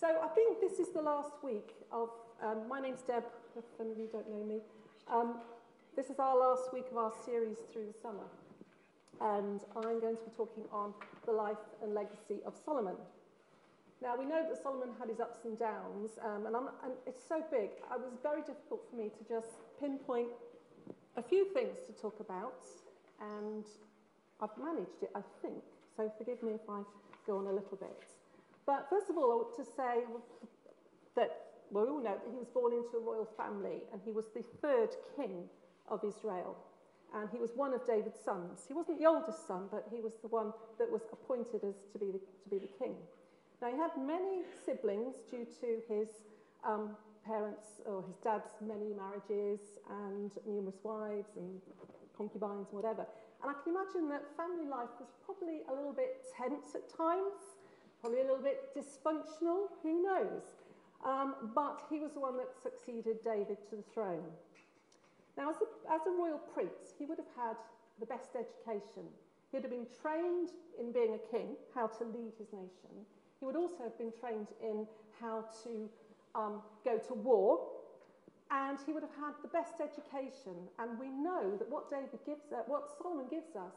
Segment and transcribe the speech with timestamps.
[0.00, 2.08] So I think this is the last week of,
[2.42, 3.22] um, my name's Deb,
[3.54, 4.60] if any of you don't know me.
[5.12, 5.34] Um,
[5.94, 8.24] this is our last week of our series through the summer.
[9.20, 10.94] And I'm going to be talking on
[11.26, 12.94] the life and legacy of Solomon.
[14.00, 17.44] Now, we know that Solomon had his ups and downs, um, and, and it's so
[17.50, 20.28] big, it was very difficult for me to just pinpoint
[21.18, 22.64] a few things to talk about,
[23.20, 23.66] and
[24.40, 25.62] I've managed it, I think.
[25.94, 26.80] So forgive me if I
[27.26, 28.19] go on a little bit.
[28.70, 30.06] But first of all, to say
[31.16, 31.30] that
[31.72, 34.26] well, we all know that he was born into a royal family and he was
[34.30, 35.50] the third king
[35.88, 36.56] of Israel.
[37.12, 38.66] And he was one of David's sons.
[38.68, 41.98] He wasn't the oldest son, but he was the one that was appointed as to
[41.98, 42.94] be the, to be the king.
[43.60, 46.22] Now, he had many siblings due to his
[46.62, 46.94] um,
[47.26, 51.58] parents or his dad's many marriages and numerous wives and
[52.16, 53.02] concubines and whatever.
[53.42, 57.58] And I can imagine that family life was probably a little bit tense at times
[58.00, 60.42] probably a little bit dysfunctional, who knows?
[61.04, 64.24] Um, but he was the one that succeeded David to the throne.
[65.36, 67.56] Now, as a, as a royal prince, he would have had
[67.98, 69.08] the best education.
[69.52, 72.92] He'd have been trained in being a king, how to lead his nation.
[73.38, 74.86] He would also have been trained in
[75.20, 75.88] how to
[76.34, 77.66] um, go to war,
[78.50, 80.54] and he would have had the best education.
[80.78, 83.74] And we know that what David gives, uh, what Solomon gives us,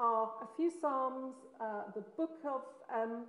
[0.00, 3.28] are a few psalms, uh, the book of um,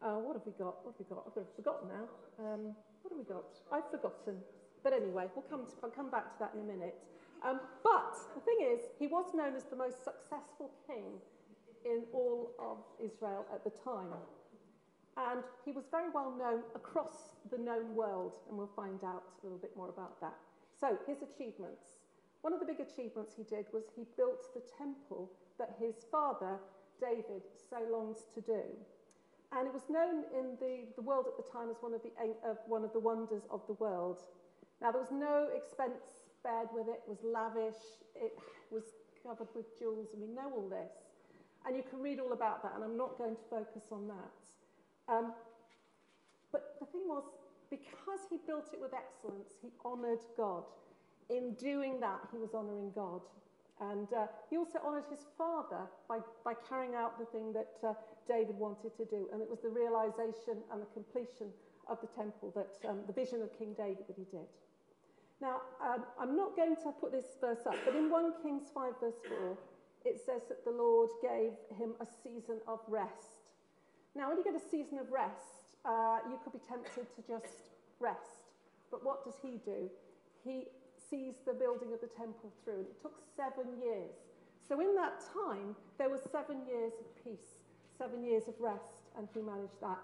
[0.00, 0.78] uh, what have we got?
[0.86, 1.26] What have we got?
[1.26, 2.06] I've forgotten now.
[2.38, 2.62] Um,
[3.02, 3.50] what have we got?
[3.72, 4.38] I've forgotten.
[4.82, 6.94] But anyway, we'll come, to, I'll come back to that in a minute.
[7.42, 11.18] Um, but the thing is, he was known as the most successful king
[11.84, 14.12] in all of Israel at the time.
[15.16, 19.46] And he was very well known across the known world, and we'll find out a
[19.46, 20.34] little bit more about that.
[20.78, 22.03] So, his achievements.
[22.44, 26.60] One of the big achievements he did was he built the temple that his father,
[27.00, 28.60] David, so longed to do.
[29.56, 32.12] And it was known in the, the world at the time as one of, the,
[32.20, 34.24] uh, one of the wonders of the world.
[34.82, 36.04] Now, there was no expense
[36.36, 37.00] spared with it.
[37.00, 37.80] It was lavish.
[38.14, 38.36] It
[38.70, 38.92] was
[39.24, 40.92] covered with jewels, and we know all this.
[41.64, 44.34] And you can read all about that, and I'm not going to focus on that.
[45.08, 45.32] Um,
[46.52, 47.24] but the thing was,
[47.70, 50.64] because he built it with excellence, he honoured God.
[51.30, 53.22] In doing that, he was honouring God.
[53.80, 57.94] And uh, he also honoured his father by, by carrying out the thing that uh,
[58.28, 59.28] David wanted to do.
[59.32, 61.48] And it was the realization and the completion
[61.88, 64.46] of the temple, that um, the vision of King David that he did.
[65.40, 68.92] Now, um, I'm not going to put this verse up, but in 1 Kings 5,
[69.00, 69.58] verse 4,
[70.04, 73.44] it says that the Lord gave him a season of rest.
[74.14, 77.74] Now, when you get a season of rest, uh, you could be tempted to just
[78.00, 78.48] rest.
[78.90, 79.90] But what does he do?
[80.44, 80.68] He
[81.14, 84.18] sees the building of the temple through, and it took seven years.
[84.66, 87.62] So, in that time, there was seven years of peace
[87.98, 90.02] seven years of rest, and he managed that.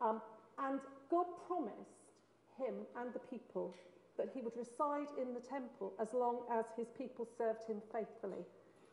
[0.00, 0.20] Um,
[0.58, 0.80] and
[1.10, 2.10] God promised
[2.58, 3.74] him and the people
[4.18, 8.44] that he would reside in the temple as long as his people served him faithfully.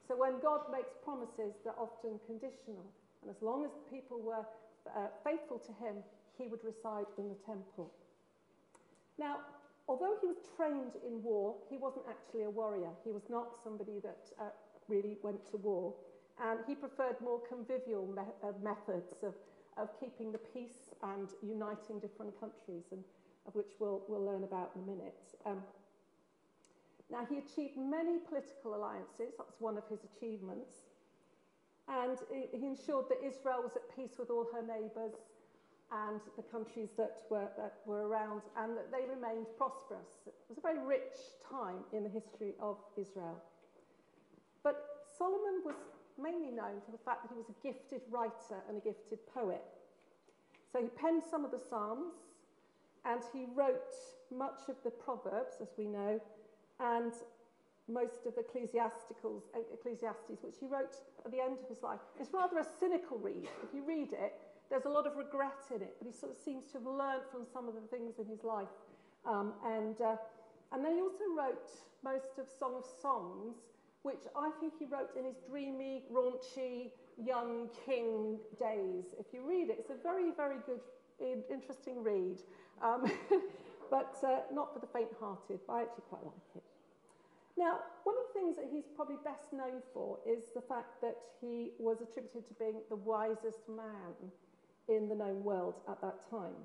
[0.08, 2.86] So when God makes promises, they're often conditional.
[3.22, 4.46] And as long as the people were
[4.96, 5.98] uh, faithful to him,
[6.38, 7.92] he would reside in the temple.
[9.20, 9.38] Now,
[9.88, 12.90] although he was trained in war, he wasn't actually a warrior.
[13.04, 14.50] He was not somebody that uh,
[14.88, 15.94] really went to war.
[16.42, 19.34] And he preferred more convivial me uh, methods of,
[19.78, 23.04] of keeping the peace and uniting different countries, and
[23.48, 25.24] of which we'll, we'll learn about in a minute.
[25.46, 25.64] Um,
[27.10, 29.34] now, he achieved many political alliances.
[29.38, 30.92] That's one of his achievements.
[31.88, 35.14] And he ensured that Israel was at peace with all her neighbours
[35.92, 40.28] and the countries that were, that were around, and that they remained prosperous.
[40.28, 41.16] It was a very rich
[41.50, 43.42] time in the history of Israel.
[44.64, 45.76] But Solomon was
[46.22, 49.64] mainly known for the fact that he was a gifted writer and a gifted poet.
[50.72, 52.14] So he penned some of the Psalms
[53.06, 53.96] and he wrote
[54.36, 56.20] much of the Proverbs, as we know,
[56.80, 57.14] and
[57.88, 59.44] most of Ecclesiasticals,
[59.74, 60.96] Ecclesiastes, which he wrote
[61.26, 62.02] at the end of his life.
[62.20, 63.48] It's rather a cynical read.
[63.64, 64.34] If you read it,
[64.70, 67.24] there's a lot of regret in it, but he sort of seems to have learned
[67.32, 68.68] from some of the things in his life.
[69.26, 70.16] Um, and, uh,
[70.72, 71.70] and then he also wrote
[72.04, 73.56] most of Song of Songs,
[74.04, 79.06] which I think he wrote in his dreamy, raunchy, young king days.
[79.20, 80.80] If you read it, it's a very, very good,
[81.52, 82.38] interesting read,
[82.82, 83.12] um,
[83.92, 86.64] but uh, not for the faint-hearted, but I actually quite like it.
[87.58, 91.18] Now, one of the things that he's probably best known for is the fact that
[91.42, 94.14] he was attributed to being the wisest man
[94.88, 96.56] in the known world at that time.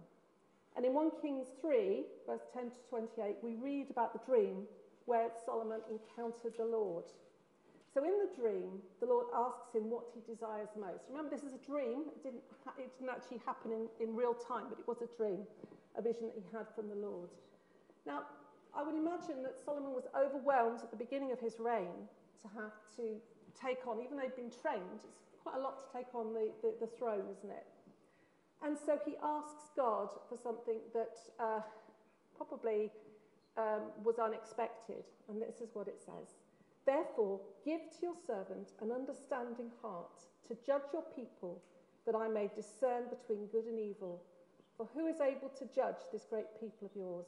[0.77, 4.65] And in 1 Kings 3, verse 10 to 28, we read about the dream
[5.05, 7.05] where Solomon encountered the Lord.
[7.93, 11.05] So in the dream, the Lord asks him what he desires most.
[11.11, 12.09] Remember, this is a dream.
[12.09, 12.41] It didn't,
[12.79, 15.45] it didn't actually happen in, in real time, but it was a dream,
[15.97, 17.29] a vision that he had from the Lord.
[18.07, 18.25] Now,
[18.73, 22.09] I would imagine that Solomon was overwhelmed at the beginning of his reign
[22.41, 23.21] to have to
[23.53, 26.49] take on, even though he'd been trained, it's quite a lot to take on the,
[26.63, 27.67] the, the throne, isn't it?
[28.65, 31.61] And so he asks God for something that uh,
[32.37, 32.91] probably
[33.57, 35.05] um, was unexpected.
[35.29, 36.37] And this is what it says
[36.87, 41.63] Therefore, give to your servant an understanding heart to judge your people,
[42.07, 44.23] that I may discern between good and evil.
[44.77, 47.27] For who is able to judge this great people of yours?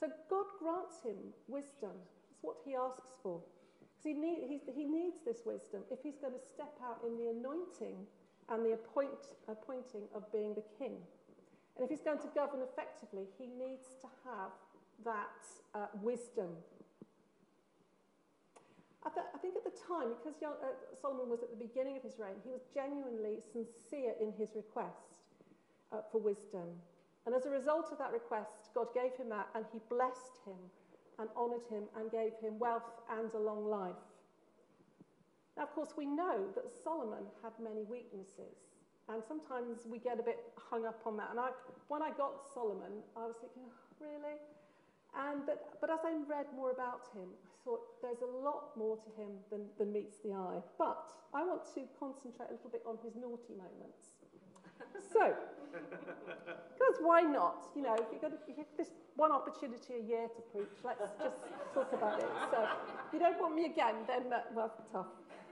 [0.00, 1.16] So God grants him
[1.48, 1.96] wisdom.
[2.30, 3.40] That's what he asks for.
[3.80, 7.30] Because he, need, he needs this wisdom if he's going to step out in the
[7.30, 8.06] anointing
[8.50, 10.96] and the appoint, appointing of being the king.
[11.76, 14.50] And if he's going to govern effectively, he needs to have
[15.04, 15.40] that
[15.74, 16.50] uh, wisdom.
[19.06, 22.02] I, th- I, think at the time, because uh, Solomon was at the beginning of
[22.02, 25.22] his reign, he was genuinely sincere in his request
[25.92, 26.66] uh, for wisdom.
[27.26, 30.58] And as a result of that request, God gave him that and he blessed him
[31.18, 34.02] and honoured him and gave him wealth and a long life.
[35.58, 38.70] Now, of course, we know that Solomon had many weaknesses.
[39.10, 41.34] And sometimes we get a bit hung up on that.
[41.34, 41.50] And I,
[41.88, 44.38] when I got Solomon, I was thinking, oh, really?
[45.18, 48.96] And but, but as I read more about him, I thought there's a lot more
[48.96, 50.62] to him than, than meets the eye.
[50.78, 54.14] But I want to concentrate a little bit on his naughty moments.
[55.10, 55.34] so,
[55.72, 57.66] because why not?
[57.74, 61.42] You know, if you've got this one opportunity a year to preach, let's just
[61.74, 62.28] talk about it.
[62.52, 65.06] So, if you don't want me again, then that, well, tough.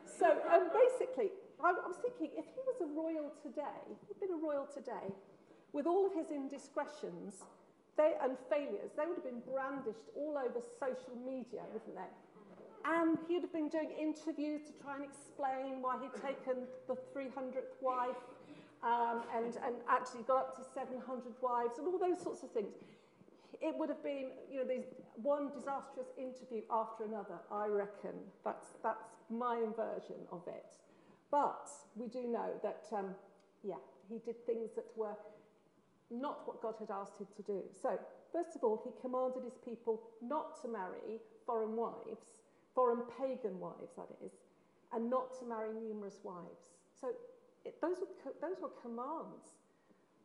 [0.06, 1.30] So, um, basically,
[1.62, 5.12] I, I was thinking if he was a royal today, he'd been a royal today,
[5.72, 7.44] with all of his indiscretions
[7.96, 12.12] they, and failures, they would have been brandished all over social media, wouldn't they?
[12.84, 17.74] And he'd have been doing interviews to try and explain why he'd taken the 300th
[17.80, 18.20] wife
[18.84, 21.02] um, and, and actually got up to 700
[21.40, 22.76] wives and all those sorts of things.
[23.60, 24.84] It would have been, you know, these
[25.16, 28.14] one disastrous interview after another, I reckon.
[28.44, 30.76] That's, that's my inversion of it.
[31.30, 33.14] But we do know that, um,
[33.62, 35.16] yeah, he did things that were
[36.10, 37.62] not what God had asked him to do.
[37.82, 37.98] So,
[38.32, 42.42] first of all, he commanded his people not to marry foreign wives,
[42.74, 44.32] foreign pagan wives, that is,
[44.92, 46.70] and not to marry numerous wives.
[47.00, 47.08] So,
[47.64, 49.58] it, those, were, those were commands.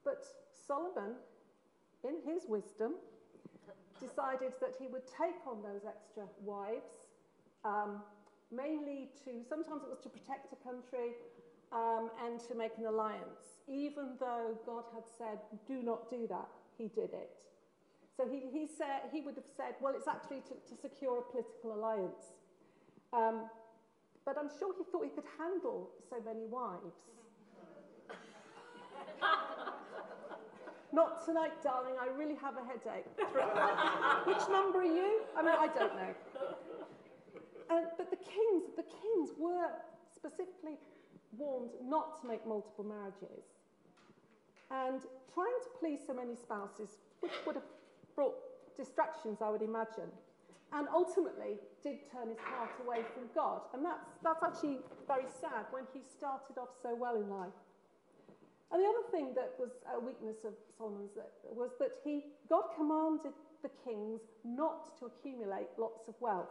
[0.06, 0.26] But
[0.68, 1.16] Solomon,
[2.04, 2.94] in his wisdom,
[4.02, 7.06] decided that he would take on those extra wives,
[7.64, 8.02] um,
[8.52, 11.14] mainly to, sometimes it was to protect a country
[11.72, 13.62] um, and to make an alliance.
[13.70, 17.46] Even though God had said, do not do that, he did it.
[18.18, 21.32] So he, he, said, he would have said, well, it's actually to, to secure a
[21.32, 22.34] political alliance.
[23.14, 23.50] Um,
[24.26, 26.98] but I'm sure he thought he could handle so many wives.
[30.94, 31.96] Not tonight, darling.
[32.00, 33.08] I really have a headache.
[34.28, 35.22] Which number are you?
[35.38, 36.14] I mean, I don't know.
[37.98, 39.70] But the kings, the kings were
[40.14, 40.76] specifically
[41.38, 43.46] warned not to make multiple marriages.
[44.70, 45.02] And
[45.34, 46.98] trying to please so many spouses
[47.46, 47.64] would have
[48.16, 48.36] brought
[48.76, 50.12] distractions, I would imagine.
[50.74, 53.62] And ultimately did turn his heart away from God.
[53.74, 57.56] And that's, that's actually very sad when he started off so well in life.
[58.72, 61.12] And the other thing that was a weakness of Solomon's
[61.54, 66.48] was that he, God commanded the kings not to accumulate lots of wealth.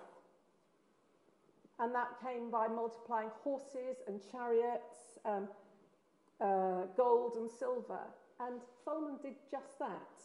[1.78, 5.48] And that came by multiplying horses and chariots, um,
[6.40, 8.00] uh, gold and silver.
[8.38, 10.20] And Solomon did just that.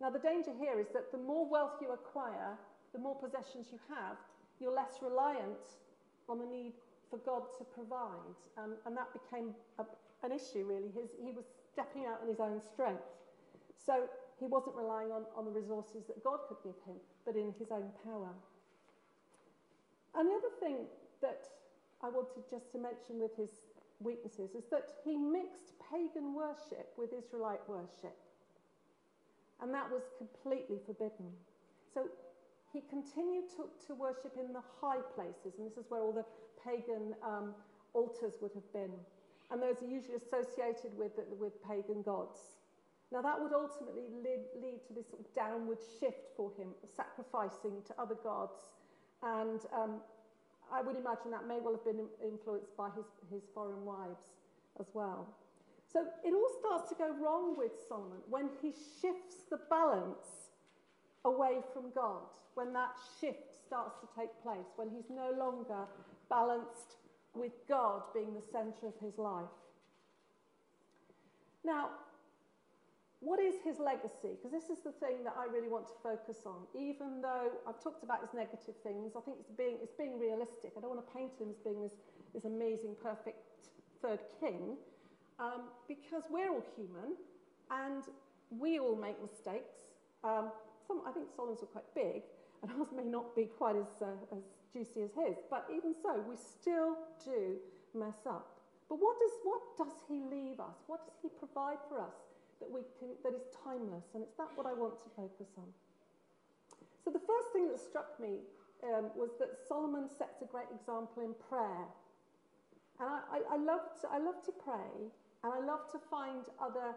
[0.00, 2.56] Now, the danger here is that the more wealth you acquire,
[2.92, 4.18] the more possessions you have,
[4.60, 5.82] you're less reliant
[6.28, 6.74] on the need
[7.10, 8.38] for God to provide.
[8.56, 9.84] Um, and that became a,
[10.26, 10.90] an issue, really.
[10.90, 13.06] His, he was stepping out on his own strength.
[13.78, 17.54] So he wasn't relying on, on the resources that God could give him, but in
[17.58, 18.34] his own power.
[20.18, 20.90] And the other thing
[21.22, 21.46] that
[22.02, 23.50] I wanted just to mention with his
[24.00, 28.16] weaknesses is that he mixed pagan worship with Israelite worship.
[29.62, 31.32] And that was completely forbidden.
[31.94, 32.08] So
[32.72, 36.26] he continued to, to worship in the high places, and this is where all the
[36.60, 37.54] pagan um,
[37.94, 38.92] altars would have been
[39.50, 42.38] and those are usually associated with, with pagan gods.
[43.12, 47.82] Now, that would ultimately lead, lead to this sort of downward shift for him, sacrificing
[47.86, 48.58] to other gods.
[49.22, 50.02] And um,
[50.72, 54.34] I would imagine that may well have been influenced by his, his foreign wives
[54.80, 55.28] as well.
[55.92, 60.50] So it all starts to go wrong with Solomon when he shifts the balance
[61.24, 65.86] away from God, when that shift starts to take place, when he's no longer
[66.28, 66.96] balanced
[67.38, 69.52] with God being the centre of his life.
[71.64, 71.90] Now,
[73.20, 74.36] what is his legacy?
[74.36, 76.62] Because this is the thing that I really want to focus on.
[76.78, 80.72] Even though I've talked about his negative things, I think it's being, it's being realistic.
[80.76, 81.96] I don't want to paint him as being this,
[82.34, 83.40] this amazing, perfect
[84.02, 84.76] third king,
[85.40, 87.16] um, because we're all human
[87.70, 88.04] and
[88.50, 89.74] we all make mistakes.
[90.22, 90.52] Um,
[90.86, 92.22] some, I think Solomon's were quite big,
[92.62, 94.44] and ours may not be quite as, uh, as
[94.76, 97.56] juicy as his, but even so, we still do
[97.96, 98.60] mess up.
[98.92, 100.76] But what does, what does he leave us?
[100.86, 102.28] What does he provide for us
[102.60, 104.12] that, we can, that is timeless?
[104.12, 105.66] And it's that what I want to focus on.
[107.00, 108.44] So the first thing that struck me
[108.84, 111.88] um, was that Solomon sets a great example in prayer.
[113.00, 114.92] And I, I, I, love to, I love to pray,
[115.44, 116.92] and I love to find other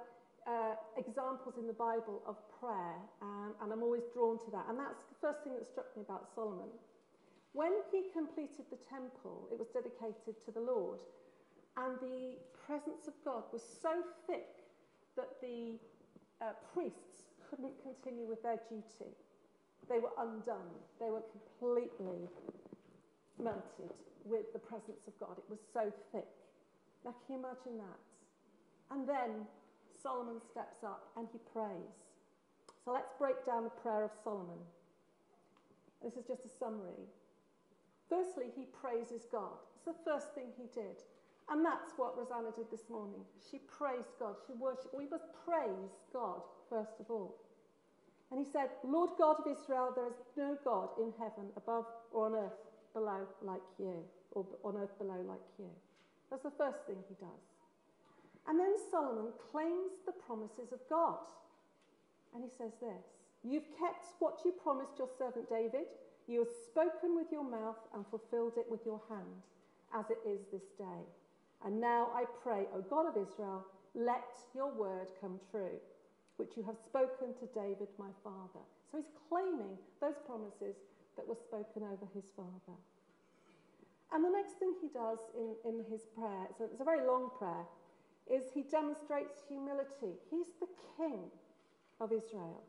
[0.47, 4.65] uh, examples in the Bible of prayer, and, and I'm always drawn to that.
[4.69, 6.69] And that's the first thing that struck me about Solomon.
[7.53, 10.99] When he completed the temple, it was dedicated to the Lord,
[11.77, 14.63] and the presence of God was so thick
[15.15, 15.79] that the
[16.41, 19.11] uh, priests couldn't continue with their duty.
[19.89, 20.69] They were undone.
[20.99, 22.29] They were completely
[23.41, 23.93] melted
[24.25, 25.37] with the presence of God.
[25.37, 26.29] It was so thick.
[27.03, 27.99] Now, can you imagine that?
[28.91, 29.47] And then
[30.01, 31.95] Solomon steps up and he prays.
[32.85, 34.59] So let's break down the prayer of Solomon.
[36.03, 37.09] This is just a summary.
[38.09, 39.61] Firstly, he praises God.
[39.75, 40.97] It's the first thing he did.
[41.49, 43.21] And that's what Rosanna did this morning.
[43.49, 44.35] She praised God.
[44.45, 44.93] She worshiped.
[44.93, 47.35] We must praise God, first of all.
[48.31, 52.27] And he said, Lord God of Israel, there is no God in heaven above or
[52.27, 52.61] on earth
[52.93, 55.69] below like you, or on earth below like you.
[56.29, 57.45] That's the first thing he does.
[58.47, 61.25] And then Solomon claims the promises of God.
[62.35, 63.05] And he says this
[63.43, 65.89] You've kept what you promised your servant David.
[66.29, 69.41] You have spoken with your mouth and fulfilled it with your hand,
[69.97, 71.01] as it is this day.
[71.65, 75.81] And now I pray, O God of Israel, let your word come true,
[76.37, 78.61] which you have spoken to David my father.
[78.91, 80.77] So he's claiming those promises
[81.17, 82.77] that were spoken over his father.
[84.13, 87.31] And the next thing he does in, in his prayer, so it's a very long
[87.39, 87.65] prayer,
[88.29, 90.13] is he demonstrates humility.
[90.29, 91.25] He's the king
[91.99, 92.61] of Israel.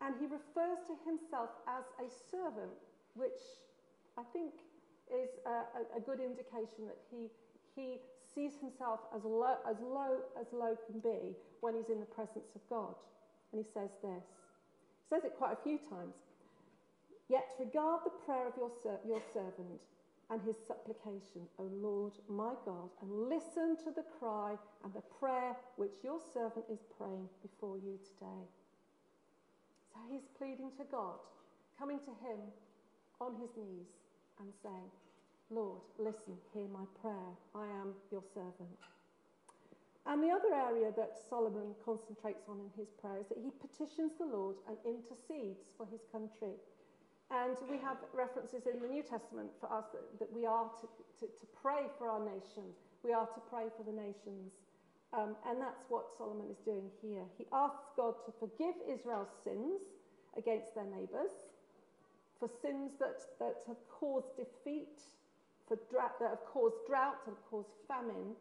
[0.00, 2.78] And he refers to himself as a servant,
[3.14, 3.40] which
[4.16, 4.54] I think
[5.10, 7.26] is a, a, good indication that he,
[7.74, 7.98] he
[8.34, 12.54] sees himself as low, as low as low can be when he's in the presence
[12.54, 12.94] of God.
[13.52, 14.28] And he says this.
[15.02, 16.14] He says it quite a few times.
[17.28, 19.80] Yet regard the prayer of your, ser- your servant
[20.30, 25.56] and his supplication, O Lord my God, and listen to the cry and the prayer
[25.76, 28.44] which your servant is praying before you today.
[29.98, 31.18] So he's pleading to God,
[31.74, 32.38] coming to him
[33.18, 33.90] on his knees
[34.38, 34.90] and saying,
[35.50, 37.34] Lord, listen, hear my prayer.
[37.50, 38.78] I am your servant.
[40.06, 44.14] And the other area that Solomon concentrates on in his prayer is that he petitions
[44.22, 46.54] the Lord and intercedes for his country.
[47.34, 50.86] And we have references in the New Testament for us that, that we are to,
[51.20, 52.70] to, to, pray for our nation.
[53.02, 54.54] We are to pray for the nations.
[55.12, 57.24] Um, and that's what Solomon is doing here.
[57.38, 59.80] He asks God to forgive Israel's sins
[60.36, 61.32] against their neighbours,
[62.38, 65.00] for sins that, that have caused defeat,
[65.66, 68.36] for dra- that have caused drought and caused famine,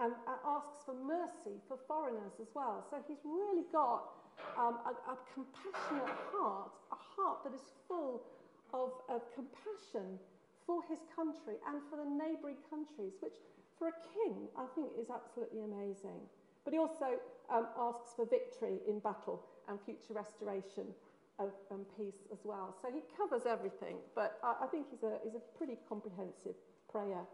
[0.00, 0.16] and
[0.48, 2.84] asks for mercy for foreigners as well.
[2.88, 4.08] So he's really got
[4.56, 8.24] um, a, a, compassionate heart, a heart that is full
[8.72, 10.16] of, of compassion
[10.64, 13.36] for his country and for the neighbouring countries, which
[13.80, 16.20] for a king I think is absolutely amazing.
[16.64, 17.16] But he also
[17.48, 20.92] um, asks for victory in battle and future restoration
[21.40, 22.76] of um, peace as well.
[22.82, 26.54] So he covers everything, but I, I think he's a, he's a pretty comprehensive
[26.92, 27.24] prayer.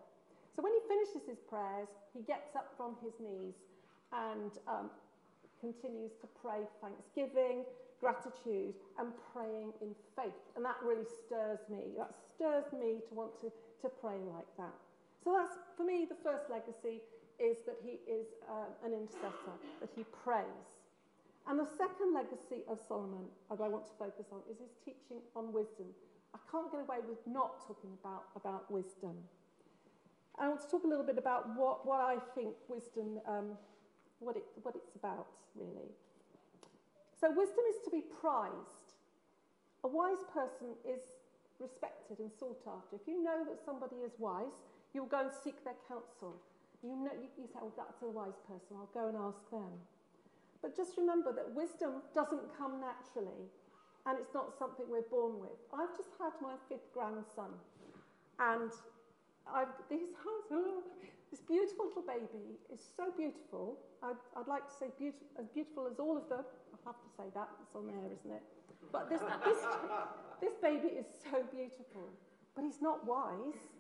[0.54, 3.58] So when he finishes his prayers, he gets up from his knees
[4.14, 4.88] and um,
[5.60, 7.66] continues to pray thanksgiving,
[7.98, 10.38] gratitude, and praying in faith.
[10.54, 11.98] And that really stirs me.
[11.98, 14.85] That stirs me to want to, to pray like that.
[15.26, 17.02] So that's, for me, the first legacy
[17.42, 20.86] is that he is uh, an intercessor, that he prays.
[21.50, 25.18] And the second legacy of Solomon that I want to focus on is his teaching
[25.34, 25.90] on wisdom.
[26.30, 29.18] I can't get away with not talking about, about wisdom.
[30.38, 33.58] I want to talk a little bit about what, what I think wisdom um,
[34.20, 35.90] what, it, what it's about, really.
[37.18, 38.94] So, wisdom is to be prized.
[39.82, 41.02] A wise person is
[41.58, 42.94] respected and sought after.
[42.94, 44.62] If you know that somebody is wise,
[44.96, 46.40] you'll go and seek their counsel.
[46.80, 49.76] You, know, you, say, oh, that's a wise person, I'll go and ask them.
[50.64, 53.52] But just remember that wisdom doesn't come naturally.
[54.08, 55.58] and it's not something we're born with.
[55.74, 57.52] I've just had my fifth grandson,
[58.40, 58.72] and
[59.44, 60.00] I've, this,
[61.30, 63.76] this beautiful little baby is so beautiful.
[64.00, 66.46] I'd, I'd like to say beautiful, as beautiful as all of them.
[66.72, 68.44] I have to say that, it's on there, isn't it?
[68.94, 69.60] But this, this,
[70.40, 72.08] this baby is so beautiful,
[72.54, 73.75] but he's not wise.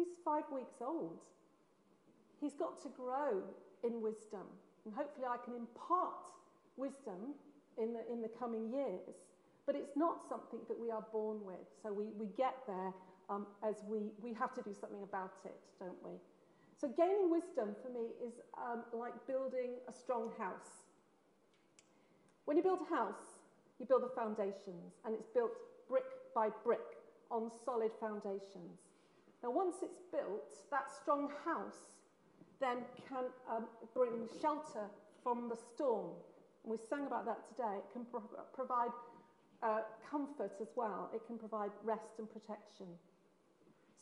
[0.00, 1.20] He's five weeks old.
[2.40, 3.42] He's got to grow
[3.84, 4.48] in wisdom,
[4.86, 6.24] and hopefully I can impart
[6.78, 7.36] wisdom
[7.76, 9.28] in the, in the coming years.
[9.66, 11.68] But it's not something that we are born with.
[11.82, 12.94] So we, we get there
[13.28, 16.16] um, as we, we have to do something about it, don't we?
[16.80, 20.88] So gaining wisdom for me is um, like building a strong house.
[22.46, 23.44] When you build a house,
[23.78, 25.52] you build the foundations, and it's built
[25.90, 26.96] brick by brick
[27.30, 28.89] on solid foundations.
[29.42, 31.96] Now, once it's built, that strong house
[32.60, 32.78] then
[33.08, 34.86] can um, bring shelter
[35.22, 36.10] from the storm.
[36.62, 37.78] And we sang about that today.
[37.78, 38.92] It can pro- provide
[39.62, 39.80] uh,
[40.10, 42.86] comfort as well, it can provide rest and protection.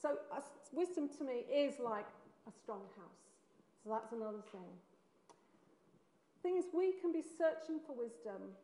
[0.01, 0.41] So, uh,
[0.73, 2.07] wisdom to me is like
[2.47, 3.27] a strong house.
[3.83, 4.71] So, that's another thing.
[6.43, 8.55] Thing is, we can be searching for wisdom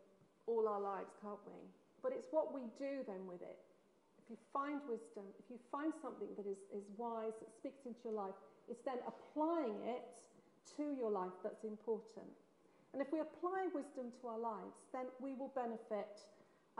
[0.46, 1.58] all our lives, can't we?
[2.02, 3.73] But it's what we do then with it.
[4.24, 8.00] If you find wisdom, if you find something that is, is wise, that speaks into
[8.08, 8.36] your life,
[8.72, 10.16] it's then applying it
[10.80, 12.32] to your life that's important.
[12.96, 16.24] And if we apply wisdom to our lives, then we will benefit,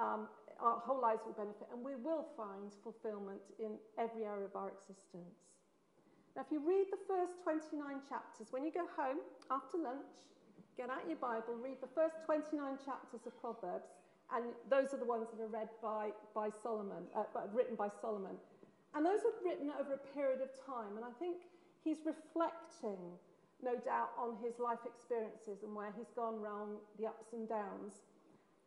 [0.00, 4.56] um, our whole lives will benefit, and we will find fulfillment in every area of
[4.56, 5.52] our existence.
[6.32, 9.20] Now, if you read the first 29 chapters, when you go home
[9.52, 10.16] after lunch,
[10.80, 13.92] get out your Bible, read the first 29 chapters of Proverbs,
[14.32, 18.36] and those are the ones that are read by, by Solomon, uh, written by Solomon.
[18.94, 21.36] And those are written over a period of time, and I think
[21.84, 23.20] He's reflecting,
[23.60, 28.00] no doubt, on his life experiences and where he's gone round the ups and downs,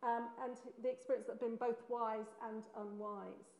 [0.06, 0.54] um, and
[0.86, 3.58] the experience that have been both wise and unwise.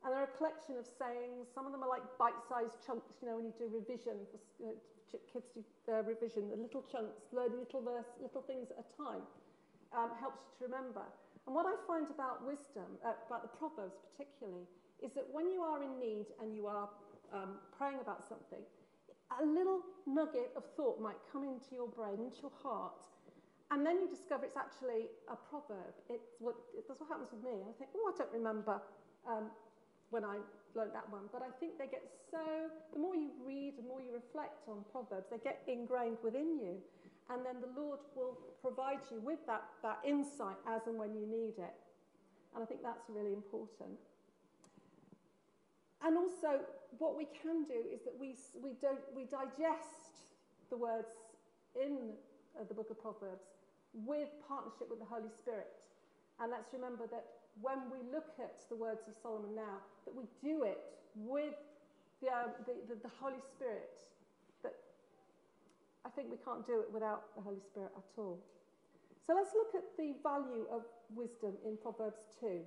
[0.00, 1.52] And they're a collection of sayings.
[1.52, 4.72] Some of them are like bite-sized chunks, you know, when you do revision for uh,
[5.28, 9.20] kids do revision, the little chunks, learning little verse, little things at a time,
[9.92, 11.04] um, helps you to remember.
[11.46, 14.66] And what I find about wisdom, uh, about the Proverbs particularly,
[15.02, 16.88] is that when you are in need and you are
[17.32, 18.62] um, praying about something,
[19.30, 23.06] a little nugget of thought might come into your brain, into your heart,
[23.70, 25.94] and then you discover it's actually a proverb.
[26.08, 26.54] It's what,
[26.86, 27.66] that's what happens with me.
[27.66, 28.78] I think, oh, I don't remember
[29.26, 29.50] um,
[30.10, 30.38] when I
[30.74, 31.26] learned that one.
[31.32, 34.86] But I think they get so, the more you read, the more you reflect on
[34.92, 36.78] proverbs, they get ingrained within you.
[37.30, 41.26] And then the Lord will provide you with that, that insight as and when you
[41.26, 41.74] need it.
[42.54, 43.98] And I think that's really important.
[46.04, 46.60] And also,
[46.98, 50.30] what we can do is that we, we, don't, we digest
[50.70, 51.10] the words
[51.74, 52.14] in
[52.54, 53.44] uh, the book of Proverbs
[53.92, 55.72] with partnership with the Holy Spirit.
[56.40, 57.24] And let's remember that
[57.60, 60.78] when we look at the words of Solomon now, that we do it
[61.16, 61.56] with
[62.20, 63.90] the, uh, the, the, the Holy Spirit.
[66.06, 68.38] I think we can't do it without the Holy Spirit at all.
[69.26, 72.62] So let's look at the value of wisdom in Proverbs 2.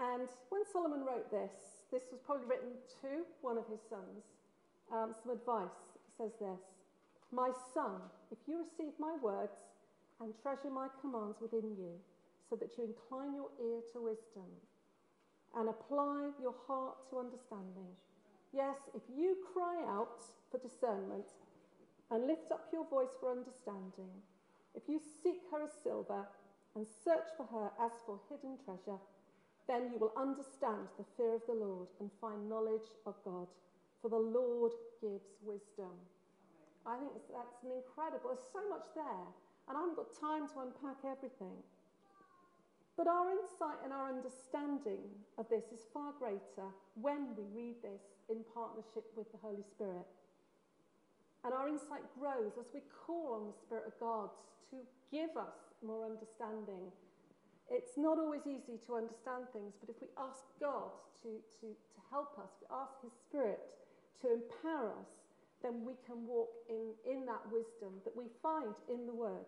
[0.00, 4.24] And when Solomon wrote this, this was probably written to one of his sons.
[4.88, 5.76] Um, some advice
[6.16, 6.64] says this
[7.28, 8.00] My son,
[8.32, 9.60] if you receive my words
[10.24, 12.00] and treasure my commands within you,
[12.48, 14.48] so that you incline your ear to wisdom
[15.54, 17.92] and apply your heart to understanding.
[18.52, 21.28] Yes, if you cry out for discernment
[22.10, 24.10] and lift up your voice for understanding,
[24.74, 26.26] if you seek her as silver
[26.76, 28.98] and search for her as for hidden treasure,
[29.66, 33.46] then you will understand the fear of the Lord and find knowledge of God,
[34.02, 35.94] for the Lord gives wisdom.
[36.86, 39.26] I think that's an incredible, there's so much there,
[39.68, 41.62] and I haven't got time to unpack everything.
[42.96, 45.00] But our insight and our understanding
[45.38, 46.68] of this is far greater
[47.00, 50.04] when we read this in partnership with the Holy Spirit.
[51.44, 54.30] And our insight grows as we call on the Spirit of God
[54.70, 54.76] to
[55.10, 56.92] give us more understanding
[57.70, 60.90] it's not always easy to understand things, but if we ask God
[61.22, 63.62] to, to, to help us, if we ask His Spirit
[64.22, 65.30] to empower us,
[65.62, 69.46] then we can walk in, in that wisdom that we find in the Word.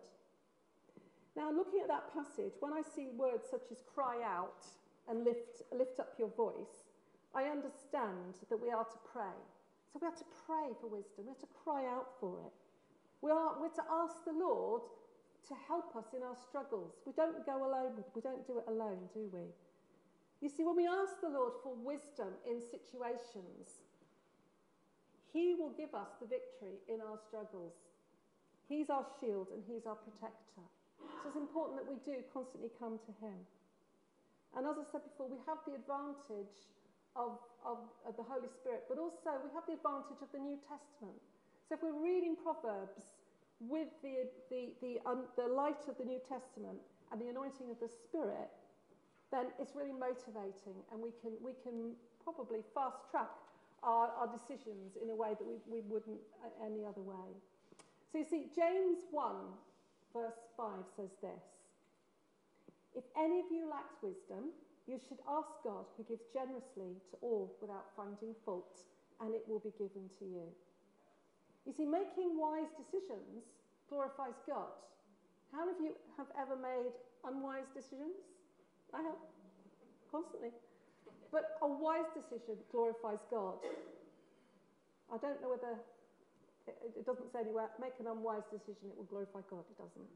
[1.35, 4.63] Now, looking at that passage, when I see words such as cry out
[5.09, 6.87] and lift, lift up your voice,
[7.35, 9.35] I understand that we are to pray.
[9.93, 12.53] So we have to pray for wisdom, we have to cry out for it.
[13.21, 14.81] We are, we're to ask the Lord
[15.47, 16.97] to help us in our struggles.
[17.05, 19.53] We don't go alone, we don't do it alone, do we?
[20.41, 23.85] You see, when we ask the Lord for wisdom in situations,
[25.31, 27.77] He will give us the victory in our struggles.
[28.67, 30.65] He's our shield and He's our protector.
[31.21, 33.37] So it's important that we do constantly come to Him.
[34.57, 36.73] And as I said before, we have the advantage
[37.15, 40.57] of, of, of the Holy Spirit, but also we have the advantage of the New
[40.65, 41.17] Testament.
[41.69, 43.05] So if we're reading Proverbs
[43.61, 47.79] with the, the, the, um, the light of the New Testament and the anointing of
[47.79, 48.51] the Spirit,
[49.31, 53.31] then it's really motivating and we can, we can probably fast track
[53.81, 56.21] our, our decisions in a way that we, we wouldn't
[56.63, 57.29] any other way.
[58.11, 59.35] So you see, James 1,
[60.13, 61.43] verse 5 says this
[62.95, 64.53] If any of you lacks wisdom,
[64.87, 68.83] you should ask God, who gives generously to all without finding fault,
[69.21, 70.47] and it will be given to you.
[71.65, 73.47] You see, making wise decisions
[73.87, 74.75] glorifies God.
[75.55, 76.91] How many of you have ever made
[77.23, 78.19] unwise decisions?
[78.91, 79.15] I have,
[80.11, 80.51] constantly.
[81.31, 83.63] But a wise decision glorifies God.
[85.07, 85.79] I don't know whether,
[86.67, 89.63] it, it doesn't say anywhere, make an unwise decision, it will glorify God.
[89.71, 90.11] It doesn't.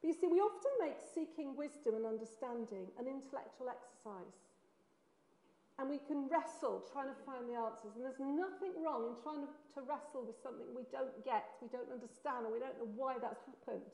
[0.00, 4.38] But you see, we often make seeking wisdom and understanding an intellectual exercise.
[5.78, 7.94] And we can wrestle trying to find the answers.
[7.94, 11.70] And there's nothing wrong in trying to, to wrestle with something we don't get, we
[11.70, 13.86] don't understand, or we don't know why that's happened.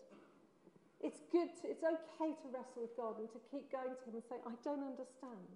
[1.04, 4.16] It's good, to, it's okay to wrestle with God and to keep going to Him
[4.16, 5.52] and say, I don't understand.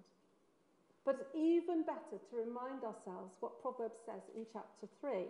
[1.01, 5.25] But it's even better to remind ourselves what Proverbs says in chapter 3.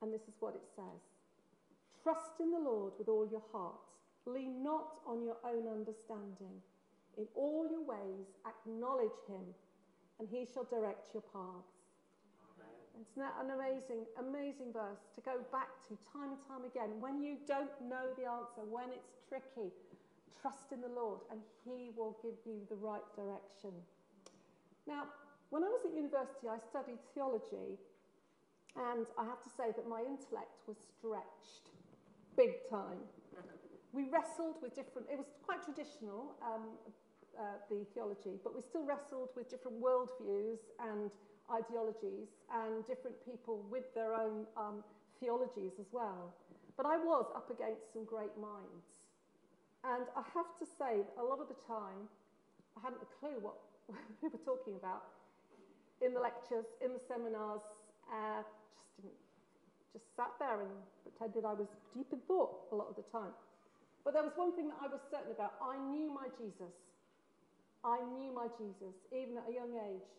[0.00, 1.13] And this is what it says
[2.04, 3.80] Trust in the Lord with all your heart,
[4.26, 6.60] lean not on your own understanding.
[7.16, 9.40] In all your ways, acknowledge Him,
[10.20, 11.80] and He shall direct your paths.
[13.00, 17.00] It's an amazing, amazing verse to go back to time and time again.
[17.00, 19.72] When you don't know the answer, when it's tricky,
[20.36, 23.72] trust in the Lord and He will give you the right direction.
[24.86, 25.08] Now,
[25.48, 27.80] when I was at university, I studied theology,
[28.76, 31.73] and I have to say that my intellect was stretched
[32.36, 32.98] big time.
[33.92, 36.74] We wrestled with different, it was quite traditional, um,
[37.38, 41.10] uh, the theology, but we still wrestled with different worldviews and
[41.50, 44.82] ideologies and different people with their own um,
[45.20, 46.34] theologies as well.
[46.76, 49.04] But I was up against some great minds.
[49.84, 52.08] And I have to say, a lot of the time,
[52.76, 53.60] I hadn't a clue what
[54.22, 55.04] we were talking about
[56.00, 57.60] in the lectures, in the seminars,
[58.10, 58.42] uh,
[59.94, 60.74] just sat there and
[61.06, 63.30] pretended I was deep in thought a lot of the time.
[64.02, 65.54] But there was one thing that I was certain about.
[65.62, 66.74] I knew my Jesus.
[67.86, 70.10] I knew my Jesus, even at a young age.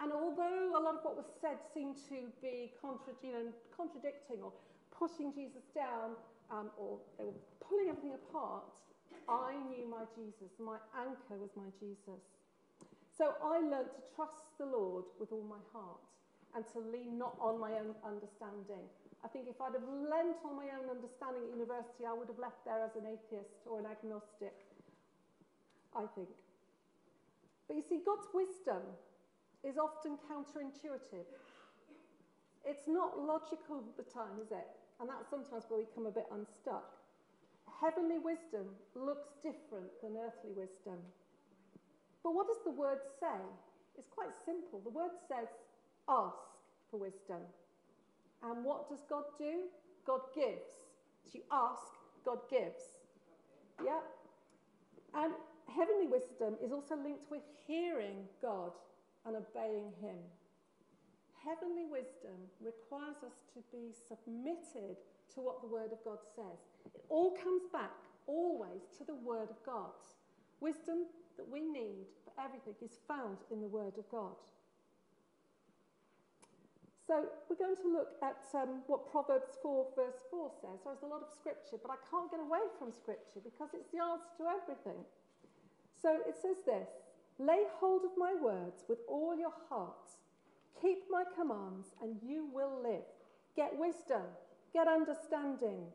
[0.00, 4.40] And although a lot of what was said seemed to be contra- you know, contradicting
[4.40, 4.52] or
[4.90, 6.16] pushing Jesus down,
[6.50, 8.64] um, or they were pulling everything apart,
[9.28, 10.56] I knew my Jesus.
[10.58, 12.22] My anchor was my Jesus.
[13.16, 16.00] So I learned to trust the Lord with all my heart
[16.56, 18.88] and to lean not on my own understanding.
[19.20, 22.40] I think if I'd have lent on my own understanding at university, I would have
[22.40, 24.56] left there as an atheist or an agnostic,
[25.92, 26.32] I think.
[27.68, 28.80] But you see, God's wisdom
[29.60, 31.28] is often counterintuitive.
[32.64, 34.66] It's not logical at the time, is it?
[34.98, 36.96] And that's sometimes where we come a bit unstuck.
[37.68, 40.96] Heavenly wisdom looks different than earthly wisdom.
[42.24, 43.44] But what does the word say?
[43.98, 44.80] It's quite simple.
[44.80, 45.48] The word says,
[46.08, 46.36] ask
[46.90, 47.42] for wisdom.
[48.42, 49.68] And what does God do?
[50.06, 50.70] God gives.
[51.24, 51.82] So you ask,
[52.24, 53.02] God gives.
[53.84, 54.00] Yeah?
[55.14, 55.32] And
[55.66, 58.72] heavenly wisdom is also linked with hearing God
[59.26, 60.18] and obeying Him.
[61.44, 64.96] Heavenly wisdom requires us to be submitted
[65.34, 66.58] to what the Word of God says.
[66.94, 67.90] It all comes back
[68.26, 69.94] always to the Word of God.
[70.60, 74.36] Wisdom that we need for everything is found in the Word of God.
[77.06, 80.82] So we're going to look at um, what Proverbs 4, verse 4 says.
[80.82, 84.02] There's a lot of scripture, but I can't get away from scripture because it's the
[84.02, 85.06] answer to everything.
[85.94, 86.90] So it says this
[87.38, 90.18] Lay hold of my words with all your heart.
[90.82, 93.06] Keep my commands, and you will live.
[93.54, 94.26] Get wisdom,
[94.72, 95.86] get understanding.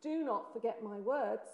[0.00, 1.48] Do not forget my words,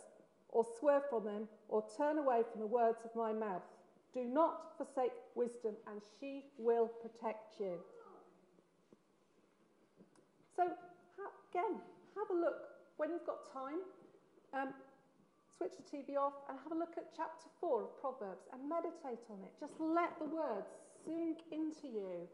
[0.51, 3.63] or swerve from them, or turn away from the words of my mouth.
[4.13, 7.79] Do not forsake wisdom, and she will protect you.
[10.59, 10.67] So,
[11.55, 11.79] again,
[12.19, 12.67] have a look
[12.97, 13.79] when you've got time.
[14.51, 14.75] Um,
[15.57, 19.23] switch the TV off and have a look at chapter 4 of Proverbs and meditate
[19.31, 19.55] on it.
[19.61, 20.67] Just let the words
[21.07, 22.27] sink into you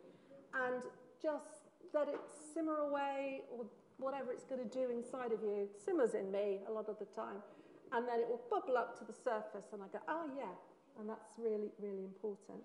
[0.56, 0.80] and
[1.20, 2.20] just let it
[2.54, 3.66] simmer away or
[3.98, 5.68] whatever it's going to do inside of you.
[5.68, 7.44] It Simmers in me a lot of the time.
[7.92, 10.56] And then it will bubble up to the surface and I go, oh yeah.
[10.98, 12.64] And that's really, really important.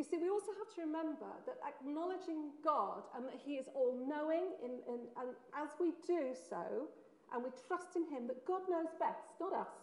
[0.00, 3.92] You see, we also have to remember that acknowledging God and that He is all
[3.92, 6.88] knowing, in, in, and as we do so,
[7.28, 9.76] and we trust in Him that God knows best, not us,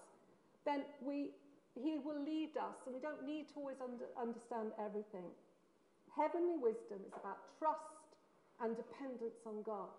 [0.65, 1.37] then we,
[1.77, 5.29] He will lead us, and we don't need to always under, understand everything.
[6.09, 8.17] Heavenly wisdom is about trust
[8.57, 9.93] and dependence on God.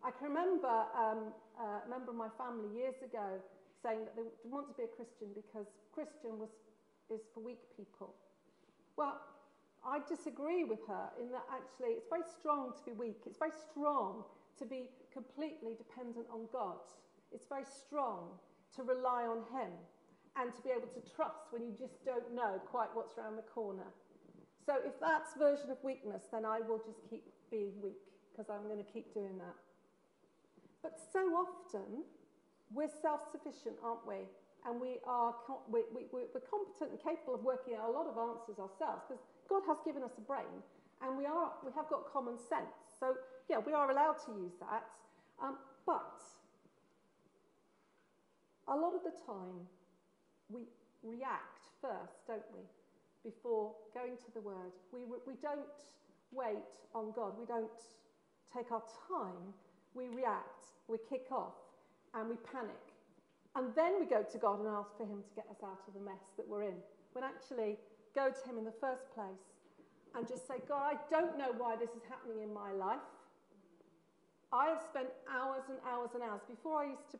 [0.00, 1.28] I can remember um,
[1.60, 3.36] a member of my family years ago
[3.84, 6.48] saying that they want to be a Christian because Christian was,
[7.12, 8.16] is for weak people.
[8.96, 9.20] Well,
[9.84, 13.22] I disagree with her in that actually it's very strong to be weak.
[13.26, 14.24] It's very strong
[14.58, 16.78] to be completely dependent on God.
[17.32, 18.38] It's very strong
[18.76, 19.72] to rely on Him
[20.38, 23.48] and to be able to trust when you just don't know quite what's around the
[23.50, 23.90] corner.
[24.64, 27.98] So if that's version of weakness, then I will just keep being weak
[28.30, 29.58] because I'm going to keep doing that.
[30.82, 32.06] But so often,
[32.72, 34.24] we're self sufficient, aren't we?
[34.64, 35.34] And we are
[35.68, 39.22] we, we, we're competent and capable of working out a lot of answers ourselves because
[39.52, 40.64] God has given us a brain
[41.04, 42.96] and we, are, we have got common sense.
[42.98, 43.14] So,
[43.50, 44.88] yeah, we are allowed to use that.
[45.42, 46.16] Um, but
[48.68, 49.68] a lot of the time,
[50.48, 50.62] we
[51.02, 52.64] react first, don't we,
[53.28, 54.72] before going to the Word.
[54.92, 55.76] We, we don't
[56.30, 57.68] wait on God, we don't
[58.54, 59.52] take our time,
[59.94, 61.56] we react we kick off
[62.14, 62.92] and we panic.
[63.56, 65.94] And then we go to God and ask for Him to get us out of
[65.94, 66.76] the mess that we're in.
[67.12, 67.76] When actually
[68.14, 69.44] go to Him in the first place
[70.14, 73.02] and just say, God, I don't know why this is happening in my life.
[74.52, 76.44] I have spent hours and hours and hours.
[76.44, 77.18] Before I used to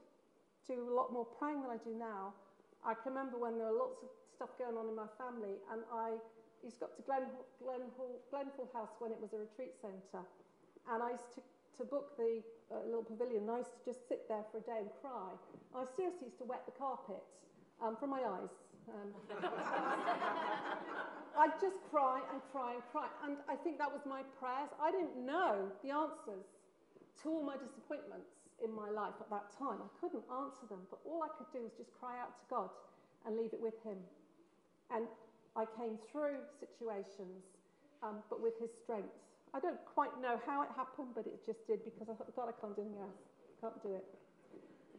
[0.68, 2.36] do a lot more praying than I do now,
[2.84, 5.80] I can remember when there were lots of stuff going on in my family, and
[5.88, 6.20] I
[6.60, 10.28] used to go up to Glenhall, Glenhall, Glenful House when it was a retreat centre.
[10.92, 11.40] And I used to,
[11.80, 14.64] to book the a little pavilion, and I used to just sit there for a
[14.64, 15.32] day and cry.
[15.76, 17.20] I seriously used to wet the carpet
[17.80, 18.52] um, from my eyes.
[18.88, 19.14] Um,
[21.38, 23.08] I'd just cry and cry and cry.
[23.24, 24.68] And I think that was my prayers.
[24.80, 26.44] I didn't know the answers
[27.22, 28.30] to all my disappointments
[28.62, 29.80] in my life at that time.
[29.80, 32.70] I couldn't answer them, but all I could do was just cry out to God
[33.26, 33.98] and leave it with Him.
[34.90, 35.06] And
[35.56, 37.42] I came through situations,
[38.02, 39.14] um, but with His strength.
[39.54, 42.48] I don't quite know how it happened, but it just did because I thought, God,
[42.48, 43.20] I can't do anything else.
[43.60, 44.04] Can't do it.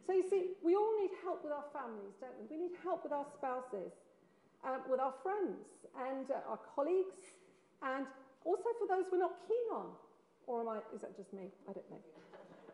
[0.06, 2.56] So you see, we all need help with our families, don't we?
[2.56, 3.92] We need help with our spouses,
[4.60, 7.32] um, with our friends, and uh, our colleagues,
[7.80, 8.04] and
[8.44, 9.88] also for those we're not keen on.
[10.46, 11.48] Or am I, is that just me?
[11.68, 12.04] I don't know.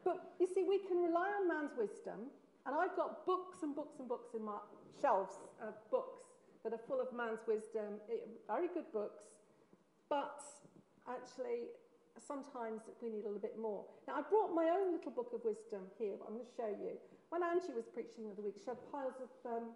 [0.03, 2.35] But you see, we can rely on man's wisdom,
[2.66, 4.59] and I've got books and books and books in my
[5.01, 6.27] shelves of books
[6.64, 8.03] that are full of man's wisdom,
[8.49, 9.25] very good books,
[10.09, 10.43] but
[11.09, 11.71] actually,
[12.19, 13.85] sometimes we need a little bit more.
[14.09, 16.99] Now, I brought my own little book of wisdom here, I'm going to show you.
[17.31, 19.66] When Angie was preaching the other week, she had piles of, um,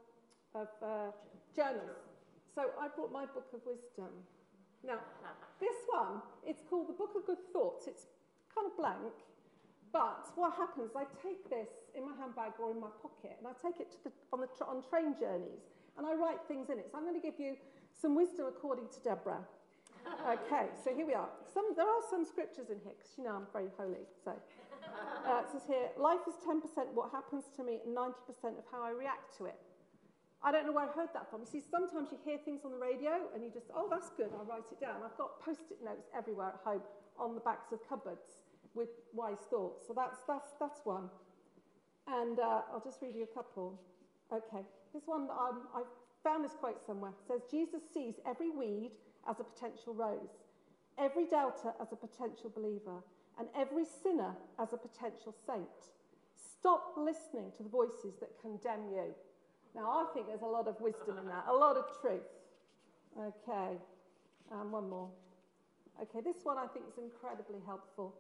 [0.55, 1.11] of uh,
[1.55, 2.03] journals.
[2.55, 4.11] So I brought my book of wisdom.
[4.83, 4.99] Now,
[5.59, 7.87] this one, it's called the Book of Good Thoughts.
[7.87, 8.07] It's
[8.53, 9.15] kind of blank,
[9.95, 13.55] but what happens, I take this in my handbag or in my pocket, and I
[13.63, 15.63] take it to the, on, the tra- on train journeys,
[15.97, 16.91] and I write things in it.
[16.91, 17.57] So I'm going to give you
[17.95, 19.47] some wisdom according to Deborah
[20.29, 21.29] okay, so here we are.
[21.53, 24.05] Some, there are some scriptures in here because you know I'm very holy.
[24.25, 24.33] So
[25.27, 26.61] uh, it says here, life is 10%
[26.93, 28.13] what happens to me and 90%
[28.59, 29.57] of how I react to it.
[30.45, 31.41] I don't know where I heard that from.
[31.41, 34.29] You see, sometimes you hear things on the radio and you just, oh, that's good,
[34.37, 35.01] I'll write it down.
[35.01, 36.83] I've got post it notes everywhere at home
[37.19, 38.45] on the backs of cupboards
[38.75, 39.87] with wise thoughts.
[39.89, 41.09] So that's, that's, that's one.
[42.07, 43.81] And uh, I'll just read you a couple.
[44.31, 44.61] Okay,
[44.93, 45.83] this one, um, I
[46.23, 47.13] found this quote somewhere.
[47.13, 48.91] It says, Jesus sees every weed
[49.29, 50.45] as a potential rose,
[50.99, 53.01] every doubter as a potential believer,
[53.39, 55.69] and every sinner as a potential saint.
[56.37, 59.15] Stop listening to the voices that condemn you.
[59.75, 62.23] Now, I think there's a lot of wisdom in that, a lot of truth.
[63.19, 63.77] Okay,
[64.53, 65.09] and one more.
[66.01, 68.15] Okay, this one I think is incredibly helpful.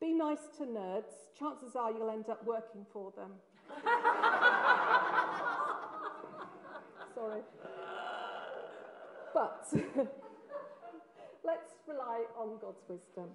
[0.00, 1.12] Be nice to nerds.
[1.38, 3.32] Chances are you'll end up working for them.
[7.14, 7.42] Sorry.
[9.34, 9.66] But
[11.44, 13.30] let's rely on God's wisdom.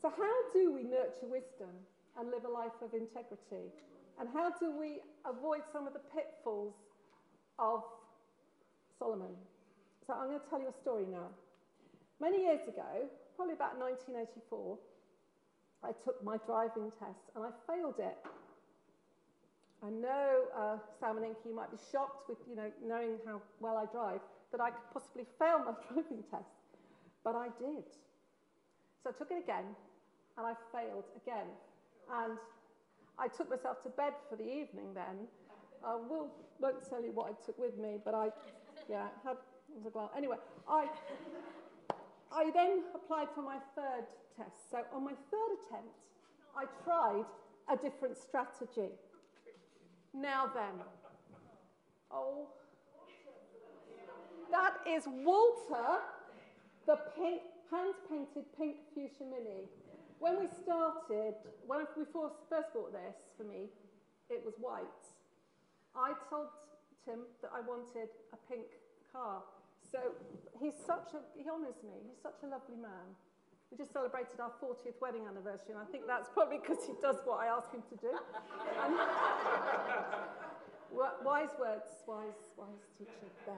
[0.00, 1.74] So, how do we nurture wisdom
[2.18, 3.74] and live a life of integrity?
[4.20, 6.74] And how do we avoid some of the pitfalls
[7.58, 7.82] of
[8.98, 9.34] Solomon?
[10.06, 11.28] So, I'm going to tell you a story now.
[12.20, 14.78] Many years ago, probably about 1984,
[15.82, 18.18] I took my driving test and I failed it.
[19.82, 23.40] I know, uh, Sam and Inky, you might be shocked with you know knowing how
[23.60, 26.50] well I drive that I could possibly fail my driving test.
[27.22, 27.86] But I did.
[29.02, 29.76] So I took it again,
[30.38, 31.46] and I failed again.
[32.14, 32.38] And
[33.18, 35.26] I took myself to bed for the evening then.
[35.84, 38.30] I will, won't tell you what I took with me, but I
[38.88, 39.36] yeah, had
[39.74, 40.10] was a glass.
[40.16, 40.36] Anyway,
[40.68, 40.86] I,
[42.32, 44.04] I then applied for my third
[44.36, 44.70] test.
[44.70, 45.94] So on my third attempt,
[46.56, 47.24] I tried
[47.70, 48.92] a different strategy.
[50.14, 50.84] Now then.
[52.10, 52.48] Oh.
[54.50, 56.00] That is Walter,
[56.86, 59.68] the pink, hand-painted pink fuchsia mini.
[60.18, 61.34] When we started,
[61.66, 63.70] when we first bought this for me,
[64.28, 64.82] it was white.
[65.94, 66.48] I told
[67.04, 68.66] Tim that I wanted a pink
[69.12, 69.42] car.
[69.90, 69.98] So
[70.60, 73.14] he's such a, he honours me, he's such a lovely man.
[73.70, 77.16] We just celebrated our 40th wedding anniversary, and I think that's probably because he does
[77.24, 78.10] what I ask him to do.
[78.12, 78.96] And,
[81.24, 83.56] wise words, wise, wise teacher there.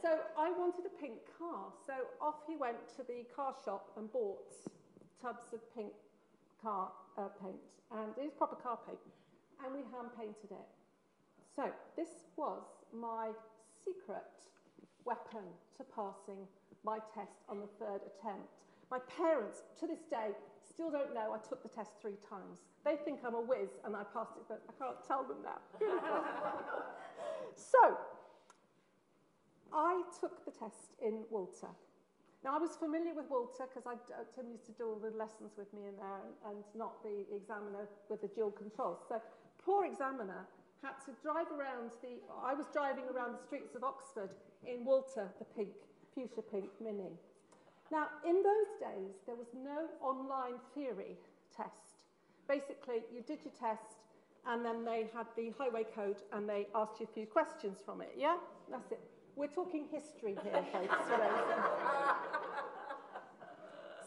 [0.00, 1.72] So I wanted a pink car.
[1.86, 4.52] So off he went to the car shop and bought
[5.26, 5.90] tubs of pink
[6.62, 7.58] car uh, paint,
[7.90, 8.98] and it is proper car paint,
[9.64, 10.70] and we hand painted it.
[11.56, 12.62] So this was
[12.94, 13.30] my
[13.84, 14.30] secret
[15.04, 15.42] weapon
[15.78, 16.46] to passing
[16.84, 18.54] my test on the third attempt.
[18.88, 20.30] My parents, to this day,
[20.62, 22.62] still don't know I took the test three times.
[22.84, 25.62] They think I'm a whiz and I passed it, but I can't tell them that.
[27.56, 27.98] so,
[29.72, 31.74] I took the test in Walter.
[32.46, 35.58] Now, I was familiar with Walter because uh, Tim used to do all the lessons
[35.58, 39.02] with me in there and, and not the examiner with the dual controls.
[39.08, 39.20] So,
[39.58, 40.46] poor examiner
[40.80, 44.30] had to drive around the, I was driving around the streets of Oxford
[44.62, 45.74] in Walter, the pink,
[46.14, 47.18] fuchsia pink Mini.
[47.90, 51.18] Now, in those days, there was no online theory
[51.50, 51.98] test.
[52.46, 54.06] Basically, you did your test,
[54.46, 58.00] and then they had the highway code, and they asked you a few questions from
[58.02, 58.14] it.
[58.16, 58.36] Yeah?
[58.70, 59.02] That's it.
[59.36, 60.96] We're talking history here, folks.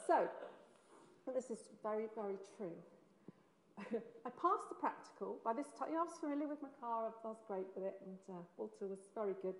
[0.07, 0.27] so,
[1.35, 2.73] this is very, very true.
[4.25, 5.37] I passed the practical.
[5.45, 7.13] By this time, I was familiar with my car.
[7.13, 9.53] I was great with it, and uh, Walter was very good.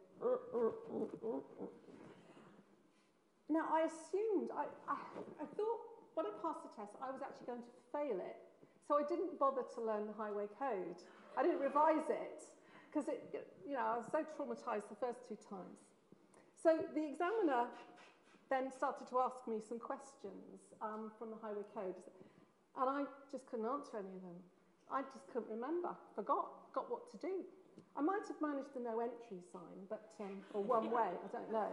[3.48, 4.98] Now, I assumed, I, I,
[5.38, 5.82] I thought
[6.18, 8.42] when I passed the test, I was actually going to fail it.
[8.90, 10.98] So I didn't bother to learn the highway code.
[11.38, 12.42] I didn't revise it
[12.90, 13.22] because it,
[13.68, 15.78] you know, I was so traumatized the first two times.
[16.58, 17.70] So the examiner
[18.50, 21.96] then started to ask me some questions um, from the highway code.
[22.82, 24.42] And I just couldn't answer any of them.
[24.92, 27.46] I just couldn't remember, forgot, got what to do.
[27.96, 31.52] I might have managed the no entry sign, but, um, or one way, I don't
[31.52, 31.70] know.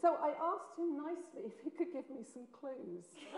[0.00, 3.04] So I asked him nicely if he could give me some clues.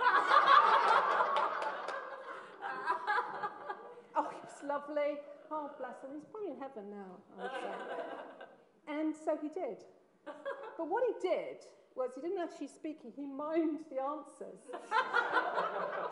[4.16, 5.18] oh, he was lovely.
[5.50, 6.10] Oh, bless him.
[6.14, 7.48] He's probably in heaven now,
[8.86, 9.84] and so he did.
[10.76, 11.64] But what he did
[11.96, 14.60] was he didn't actually speak, he mimed the answers.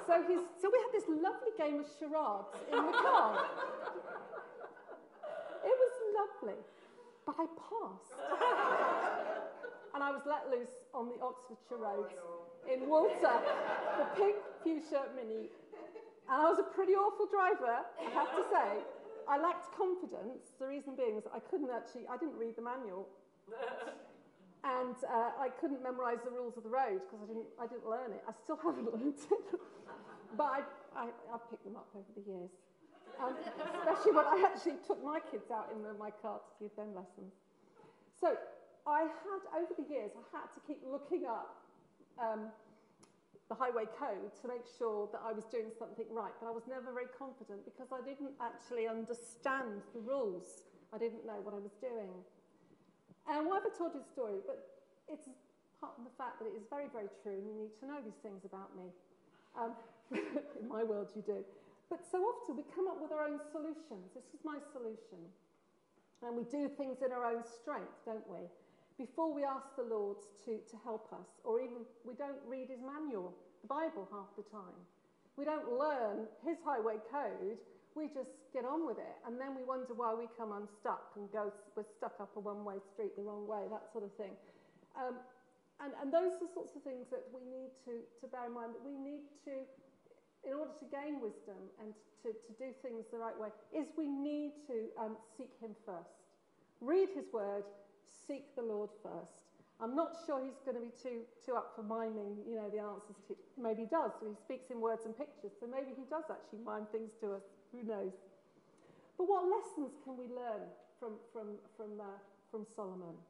[0.06, 0.14] so,
[0.60, 3.44] so we had this lovely game of charades in the car.
[5.64, 6.58] It was lovely.
[7.26, 8.14] But I passed
[9.94, 12.14] and I was let loose on the Oxfordshire roads
[12.72, 13.34] in Walter,
[13.98, 15.50] the pink fuchsia Mini.
[16.28, 18.82] And I was a pretty awful driver, I have to say.
[19.28, 20.54] I lacked confidence.
[20.58, 23.08] The reason being is I couldn't actually, I didn't read the manual.
[24.64, 27.86] and uh, I couldn't memorize the rules of the road because I didn't, I didn't
[27.86, 28.22] learn it.
[28.26, 29.46] I still haven't learned it.
[30.36, 30.60] but I,
[30.94, 32.50] I, I've picked them up over the years.
[33.16, 33.32] Um,
[33.80, 36.92] especially when I actually took my kids out in the, my car to give them
[36.92, 37.32] lessons.
[38.20, 38.36] So
[38.86, 41.56] I had, over the years, I had to keep looking up
[42.20, 42.52] um,
[43.48, 46.66] the highway code to make sure that I was doing something right, but I was
[46.66, 50.66] never very confident because I didn't actually understand the rules.
[50.90, 52.10] I didn't know what I was doing.
[53.30, 54.42] And why have I told you the story?
[54.42, 54.58] But
[55.06, 55.30] it's
[55.78, 58.02] part of the fact that it is very, very true, and you need to know
[58.02, 58.90] these things about me.
[59.54, 59.72] Um,
[60.14, 61.42] in my world, you do.
[61.90, 64.10] But so often we come up with our own solutions.
[64.14, 65.22] This is my solution.
[66.22, 68.50] And we do things in our own strength, don't we?
[68.98, 72.80] Before we ask the Lord to, to help us, or even we don't read his
[72.80, 74.80] manual, the Bible, half the time.
[75.36, 77.60] We don't learn his highway code,
[77.96, 79.16] we just get on with it.
[79.24, 82.64] And then we wonder why we come unstuck and go, we're stuck up a one
[82.64, 84.32] way street the wrong way, that sort of thing.
[84.96, 85.16] Um,
[85.80, 88.56] and, and those are the sorts of things that we need to, to bear in
[88.56, 89.64] mind that we need to,
[90.44, 91.92] in order to gain wisdom and
[92.24, 96.16] to, to do things the right way, is we need to um, seek him first.
[96.80, 97.64] Read his word,
[98.10, 99.46] seek the Lord first.
[99.76, 102.80] I'm not sure he's going to be too, too up for miming, you know, the
[102.80, 106.08] answers to, maybe he does, so he speaks in words and pictures, so maybe he
[106.08, 108.16] does actually mime things to us, who knows.
[109.20, 110.64] But what lessons can we learn
[110.96, 112.16] from, from, from, uh,
[112.48, 113.20] from Solomon?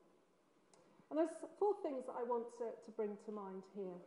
[1.11, 3.99] And there's four things that I want to, to bring to mind here.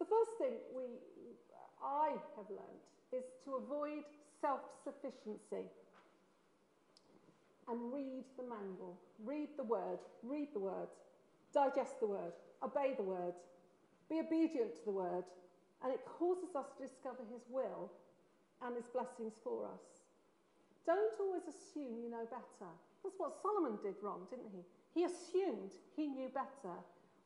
[0.00, 1.00] The first thing we,
[1.80, 4.04] I have learned is to avoid
[4.40, 5.64] self-sufficiency
[7.68, 10.88] and read the manual, read the word, read the word.
[11.52, 13.34] digest the word, obey the word,
[14.10, 15.24] be obedient to the word,
[15.82, 17.90] and it causes us to discover his will
[18.64, 20.04] and his blessings for us.
[20.84, 22.72] Don't always assume you know better.
[23.04, 24.64] That's what Solomon did wrong, didn't he?
[24.92, 26.74] He assumed he knew better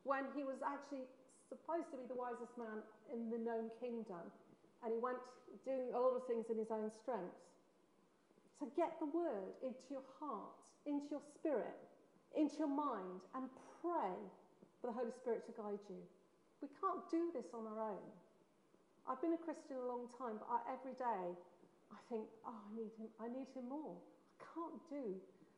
[0.03, 1.07] when he was actually
[1.47, 4.27] supposed to be the wisest man in the known kingdom.
[4.83, 5.17] And he went
[5.65, 7.39] doing a lot of things in his own strength.
[8.63, 10.55] So get the word into your heart,
[10.87, 11.75] into your spirit,
[12.31, 13.51] into your mind, and
[13.83, 14.15] pray
[14.79, 15.99] for the Holy Spirit to guide you.
[16.63, 18.07] We can't do this on our own.
[19.03, 21.35] I've been a Christian a long time, but I, every day
[21.91, 23.11] I think, oh, I need him.
[23.19, 23.99] I need him more.
[23.99, 25.11] I can't do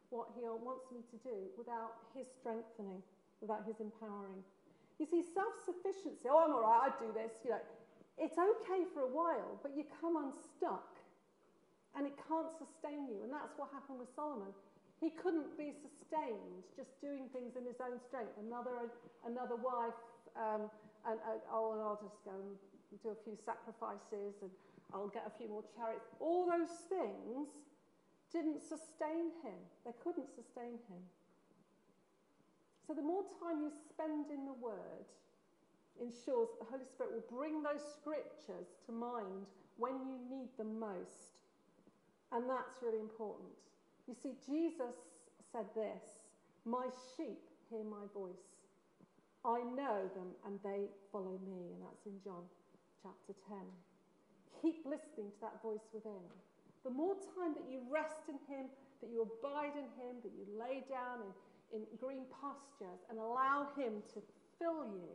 [0.10, 3.06] what he wants me to do without his strengthening,
[3.38, 4.41] without his empowering.
[4.97, 6.26] You see, self-sufficiency.
[6.26, 6.89] Oh, I'm all right.
[6.89, 7.38] I do this.
[7.45, 7.62] You know,
[8.18, 10.95] it's okay for a while, but you come unstuck,
[11.96, 13.24] and it can't sustain you.
[13.24, 14.52] And that's what happened with Solomon.
[15.00, 18.36] He couldn't be sustained just doing things in his own strength.
[18.39, 18.91] Another,
[19.28, 19.96] another wife,
[20.36, 20.72] um,
[21.08, 22.56] and uh, oh, I'll just go and
[23.04, 24.52] do a few sacrifices and
[24.93, 26.08] I'll get a few more chariots.
[26.20, 27.52] All those things
[28.32, 29.60] didn't sustain him.
[29.86, 31.04] They couldn't sustain him.
[32.88, 35.08] So the more time you spend in the Word
[36.00, 40.80] ensures that the Holy Spirit will bring those scriptures to mind when you need them
[40.80, 41.35] most.
[42.32, 43.49] And that's really important.
[44.07, 44.95] You see, Jesus
[45.51, 46.21] said this
[46.65, 48.55] My sheep hear my voice.
[49.45, 51.73] I know them and they follow me.
[51.73, 52.45] And that's in John
[53.01, 53.61] chapter 10.
[54.61, 56.26] Keep listening to that voice within.
[56.84, 58.69] The more time that you rest in Him,
[59.01, 61.21] that you abide in Him, that you lay down
[61.73, 64.21] in, in green pastures and allow Him to
[64.57, 65.09] fill you,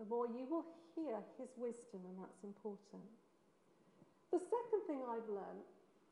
[0.00, 0.64] the more you will
[0.96, 3.04] hear His wisdom, and that's important.
[4.32, 5.64] The second thing I've learned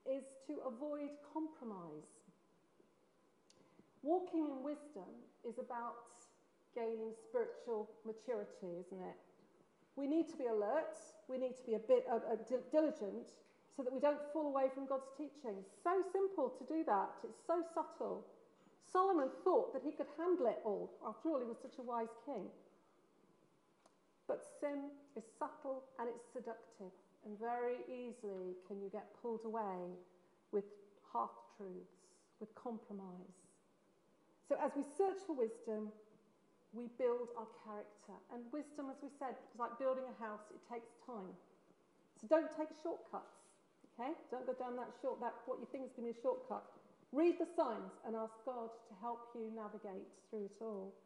[0.06, 2.22] is to avoid compromise.
[4.02, 5.08] Walking in wisdom
[5.46, 6.10] is about
[6.74, 9.20] gaining spiritual maturity, isn't it?
[9.94, 10.96] We need to be alert,
[11.28, 12.36] we need to be a bit uh, uh,
[12.72, 13.28] diligent
[13.76, 15.64] so that we don't fall away from God's teaching.
[15.84, 18.24] So simple to do that, it's so subtle.
[18.90, 20.90] Solomon thought that he could handle it all.
[21.06, 22.48] After all, he was such a wise king.
[24.28, 26.92] But sin is subtle and it's seductive,
[27.24, 29.94] and very easily can you get pulled away
[30.50, 30.64] with
[31.12, 32.10] half truths,
[32.40, 33.38] with compromise.
[34.48, 35.92] So, as we search for wisdom,
[36.72, 38.16] we build our character.
[38.32, 41.36] And wisdom, as we said, is like building a house, it takes time.
[42.16, 43.44] So don't take shortcuts,
[43.92, 44.16] okay?
[44.30, 46.64] Don't go down that short, that what you think is going to be a shortcut.
[47.12, 50.96] Read the signs and ask God to help you navigate through it all.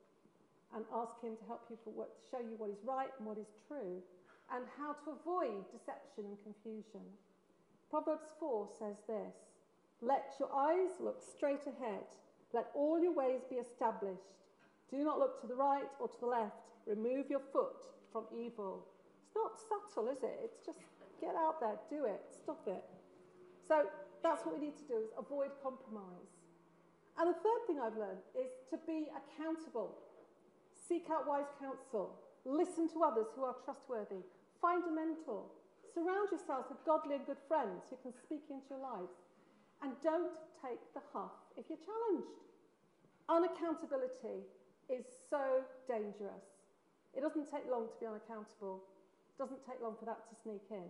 [0.75, 3.39] And ask Him to help you for what, show you what is right and what
[3.39, 4.03] is true,
[4.55, 7.03] and how to avoid deception and confusion.
[7.91, 9.35] Proverbs 4 says this
[10.01, 12.07] Let your eyes look straight ahead,
[12.53, 14.37] let all your ways be established.
[14.91, 16.71] Do not look to the right or to the left.
[16.87, 17.83] Remove your foot
[18.13, 18.87] from evil.
[19.27, 20.39] It's not subtle, is it?
[20.45, 20.79] It's just
[21.21, 22.85] get out there, do it, stop it.
[23.67, 23.87] So
[24.23, 26.31] that's what we need to do is avoid compromise.
[27.19, 29.97] And the third thing I've learned is to be accountable.
[30.89, 32.15] Seek out wise counsel.
[32.45, 34.23] Listen to others who are trustworthy.
[34.61, 35.45] Find a mentor.
[35.93, 39.17] Surround yourselves with godly and good friends who can speak into your lives.
[39.83, 42.45] And don't take the huff if you're challenged.
[43.29, 44.45] Unaccountability
[44.89, 46.47] is so dangerous.
[47.13, 48.85] It doesn't take long to be unaccountable.
[49.33, 50.89] It doesn't take long for that to sneak in.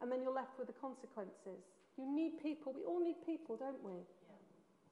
[0.00, 1.64] And then you're left with the consequences.
[1.96, 2.72] You need people.
[2.72, 4.04] We all need people, don't we?
[4.28, 4.40] Yeah.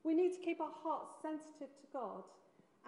[0.05, 2.25] We need to keep our hearts sensitive to God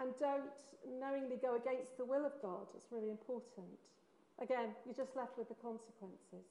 [0.00, 0.56] and don't
[0.86, 2.66] knowingly go against the will of God.
[2.76, 3.76] It's really important.
[4.40, 6.46] Again, you're just left with the consequences.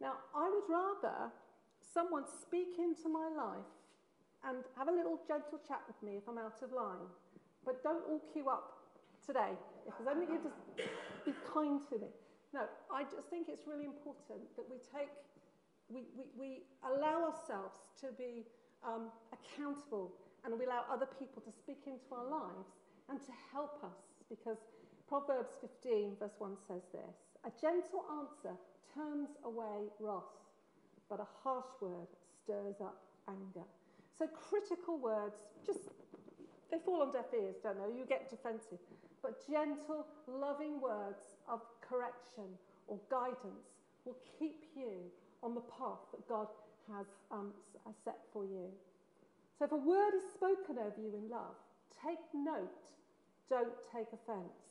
[0.00, 1.32] Now, I would rather
[1.80, 3.72] someone speak into my life
[4.44, 7.10] and have a little gentle chat with me if I'm out of line
[7.68, 8.80] but don't all queue up
[9.20, 9.52] today.
[9.86, 10.56] If there's anything you just
[11.28, 12.08] be kind to me.
[12.56, 15.12] No, I just think it's really important that we take,
[15.92, 16.50] we, we, we
[16.80, 18.48] allow ourselves to be
[18.80, 22.72] um, accountable and we allow other people to speak into our lives
[23.12, 24.00] and to help us
[24.32, 24.64] because
[25.08, 28.54] Proverbs 15, verse 1 says this A gentle answer
[28.94, 30.36] turns away wrath,
[31.08, 32.08] but a harsh word
[32.42, 33.66] stirs up anger.
[34.18, 35.80] So, critical words, just
[36.70, 37.98] they fall on deaf ears, don't they?
[37.98, 38.78] You get defensive.
[39.22, 42.44] But gentle, loving words of correction
[42.86, 45.08] or guidance will keep you
[45.42, 46.48] on the path that God
[46.92, 47.52] has um,
[48.04, 48.68] set for you.
[49.58, 51.56] So if a word is spoken over you in love,
[52.04, 52.92] take note,
[53.50, 54.67] don't take offence.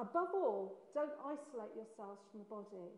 [0.00, 2.88] Above all, don't isolate yourselves from the body.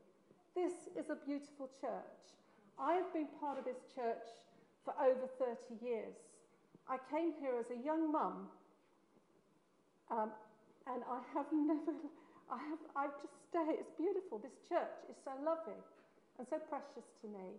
[0.54, 2.22] This is a beautiful church.
[2.78, 4.22] I have been part of this church
[4.84, 6.14] for over 30 years.
[6.88, 8.46] I came here as a young mum
[10.12, 10.30] um,
[10.86, 11.94] And I have never,
[12.50, 13.80] I have, I just stay.
[13.80, 14.38] It's beautiful.
[14.38, 15.80] This church is so loving
[16.38, 17.56] and so precious to me.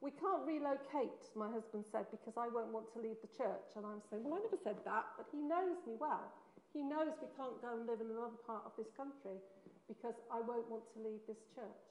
[0.00, 3.74] We can't relocate, my husband said, because I won't want to leave the church.
[3.74, 6.30] And I'm saying, well, I never said that, but he knows me well.
[6.78, 9.42] He knows we can't go and live in another part of this country
[9.90, 11.82] because I won't want to leave this church.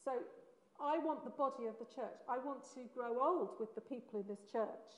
[0.00, 0.24] So
[0.80, 2.24] I want the body of the church.
[2.24, 4.96] I want to grow old with the people in this church.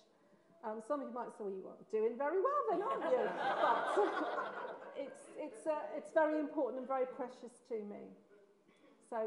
[0.63, 3.27] Um, some of you might say, well, you are doing very well then, aren't you?
[3.59, 8.07] but it's, it's, uh, it's very important and very precious to me.
[9.11, 9.27] So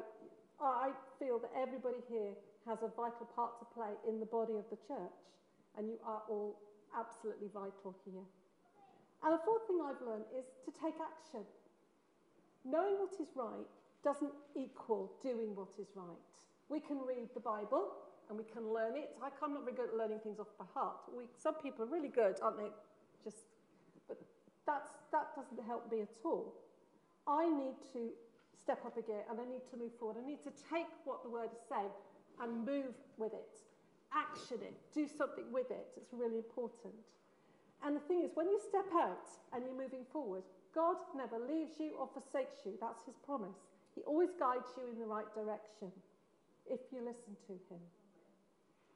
[0.63, 2.31] I feel that everybody here
[2.63, 5.19] has a vital part to play in the body of the church,
[5.75, 6.55] and you are all
[6.95, 8.23] absolutely vital here.
[9.23, 11.45] And the fourth thing I've learned is to take action.
[12.65, 13.69] Knowing what is right
[14.03, 16.33] doesn't equal doing what is right.
[16.69, 17.93] We can read the Bible
[18.29, 19.13] and we can learn it.
[19.21, 20.97] I, am not very good at learning things off by heart.
[21.15, 22.71] We, some people are really good, aren't they?
[23.23, 23.45] Just,
[24.07, 24.17] but
[24.65, 26.53] that's, that doesn't help me at all.
[27.27, 28.09] I need to
[28.57, 30.17] step up a gear and I need to move forward.
[30.21, 31.93] I need to take what the word is saying
[32.41, 33.61] and move with it,
[34.13, 35.87] action it, do something with it.
[35.97, 36.93] It's really important.
[37.83, 41.79] And the thing is, when you step out and you're moving forward, God never leaves
[41.79, 42.77] you or forsakes you.
[42.79, 43.57] That's his promise.
[43.95, 45.91] He always guides you in the right direction
[46.69, 47.81] if you listen to him.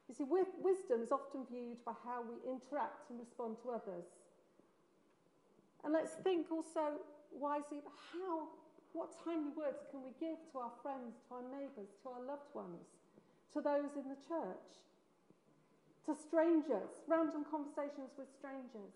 [0.08, 4.06] You see, wisdom is often viewed by how we interact and respond to others.
[5.82, 7.02] And let's think also
[7.34, 7.82] wisely
[8.14, 8.48] how,
[8.94, 12.54] what timely words can we give to our friends, to our neighbours, to our loved
[12.54, 12.86] ones?
[13.56, 14.68] to those in the church,
[16.06, 18.94] to strangers, random conversations with strangers.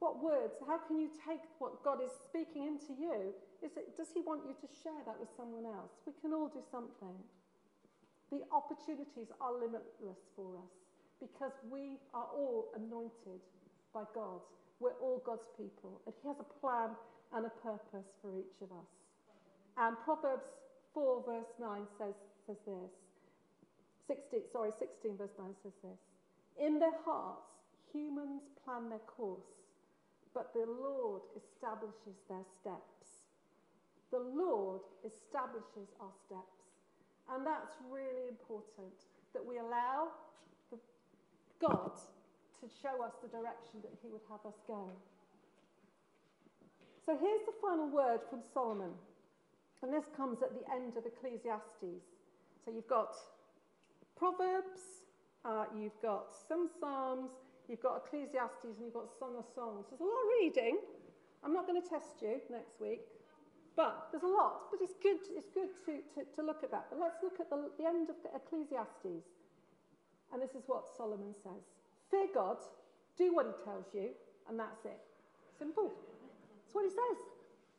[0.00, 0.56] What words?
[0.66, 3.32] How can you take what God is speaking into you?
[3.64, 5.92] Is it, does He want you to share that with someone else?
[6.04, 7.16] We can all do something.
[8.32, 10.72] The opportunities are limitless for us
[11.20, 13.40] because we are all anointed
[13.94, 14.40] by God.
[14.80, 16.92] We're all God's people, and He has a plan
[17.32, 18.92] and a purpose for each of us.
[19.78, 20.52] And Proverbs
[20.92, 22.92] 4, verse 9 says, says this
[24.06, 26.00] 16, sorry, 16 verse 9 says this.
[26.58, 27.50] In their hearts,
[27.92, 29.66] humans plan their course,
[30.34, 33.26] but the Lord establishes their steps.
[34.12, 36.56] The Lord establishes our steps.
[37.32, 38.94] And that's really important
[39.34, 40.08] that we allow
[41.60, 41.98] God
[42.60, 44.90] to show us the direction that He would have us go.
[47.04, 48.92] So here's the final word from Solomon.
[49.82, 52.02] And this comes at the end of Ecclesiastes.
[52.64, 53.14] So you've got
[54.16, 55.04] Proverbs,
[55.44, 57.30] uh, you've got some Psalms,
[57.68, 59.86] you've got Ecclesiastes, and you've got Song of Songs.
[59.90, 60.80] There's a lot of reading.
[61.44, 63.04] I'm not going to test you next week,
[63.76, 64.72] but there's a lot.
[64.72, 66.86] But it's good, it's good to, to, to look at that.
[66.90, 69.28] But let's look at the, the end of Ecclesiastes.
[70.32, 71.62] And this is what Solomon says
[72.10, 72.56] Fear God,
[73.16, 74.10] do what he tells you,
[74.48, 74.98] and that's it.
[75.58, 75.92] Simple.
[75.92, 77.20] That's what he says.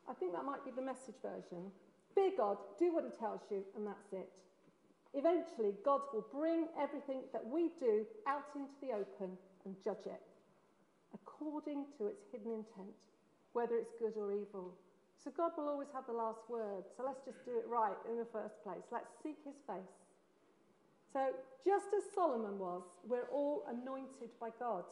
[0.08, 1.74] I think that might be the message version.
[2.16, 4.30] Fear God, do what he tells you, and that's it.
[5.18, 9.34] Eventually, God will bring everything that we do out into the open
[9.66, 10.22] and judge it
[11.14, 12.94] according to its hidden intent,
[13.54, 14.78] whether it's good or evil.
[15.18, 16.86] So God will always have the last word.
[16.96, 18.86] So let's just do it right in the first place.
[18.92, 19.98] Let's seek his face.
[21.14, 21.34] So,
[21.66, 24.84] just as Solomon was, we're all anointed by God.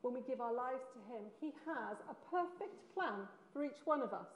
[0.00, 4.00] When we give our lives to him, he has a perfect plan for each one
[4.00, 4.30] of us.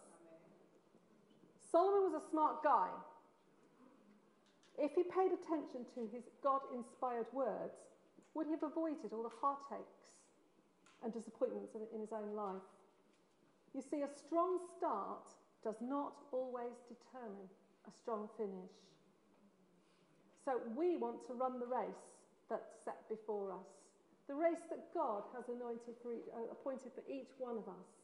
[1.70, 2.88] Solomon was a smart guy.
[4.79, 7.74] If he paid attention to his God inspired words,
[8.35, 10.14] would he have avoided all the heartaches
[11.03, 12.62] and disappointments in his own life?
[13.74, 17.51] You see, a strong start does not always determine
[17.87, 18.70] a strong finish.
[20.45, 22.14] So we want to run the race
[22.49, 23.68] that's set before us,
[24.29, 27.97] the race that God has anointed for each, uh, appointed for each one of us.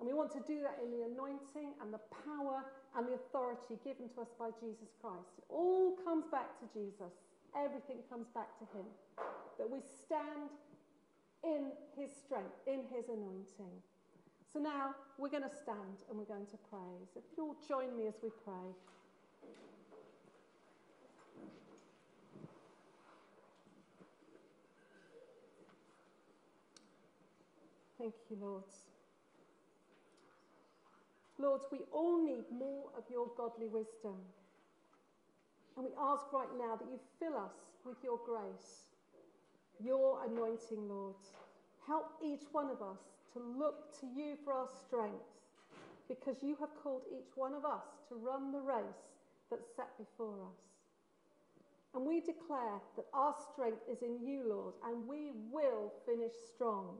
[0.00, 2.64] And we want to do that in the anointing and the power
[2.96, 5.28] and the authority given to us by Jesus Christ.
[5.36, 7.12] It all comes back to Jesus.
[7.52, 8.88] Everything comes back to him.
[9.60, 10.48] That we stand
[11.44, 13.76] in his strength, in his anointing.
[14.52, 17.04] So now we're going to stand and we're going to pray.
[17.12, 18.72] So if you'll join me as we pray.
[27.98, 28.64] Thank you, Lord.
[31.40, 34.16] Lord, we all need more of your godly wisdom.
[35.76, 37.54] And we ask right now that you fill us
[37.86, 38.90] with your grace,
[39.82, 41.16] your anointing, Lord.
[41.86, 43.00] Help each one of us
[43.32, 45.24] to look to you for our strength,
[46.08, 49.16] because you have called each one of us to run the race
[49.50, 50.60] that's set before us.
[51.94, 56.96] And we declare that our strength is in you, Lord, and we will finish strong.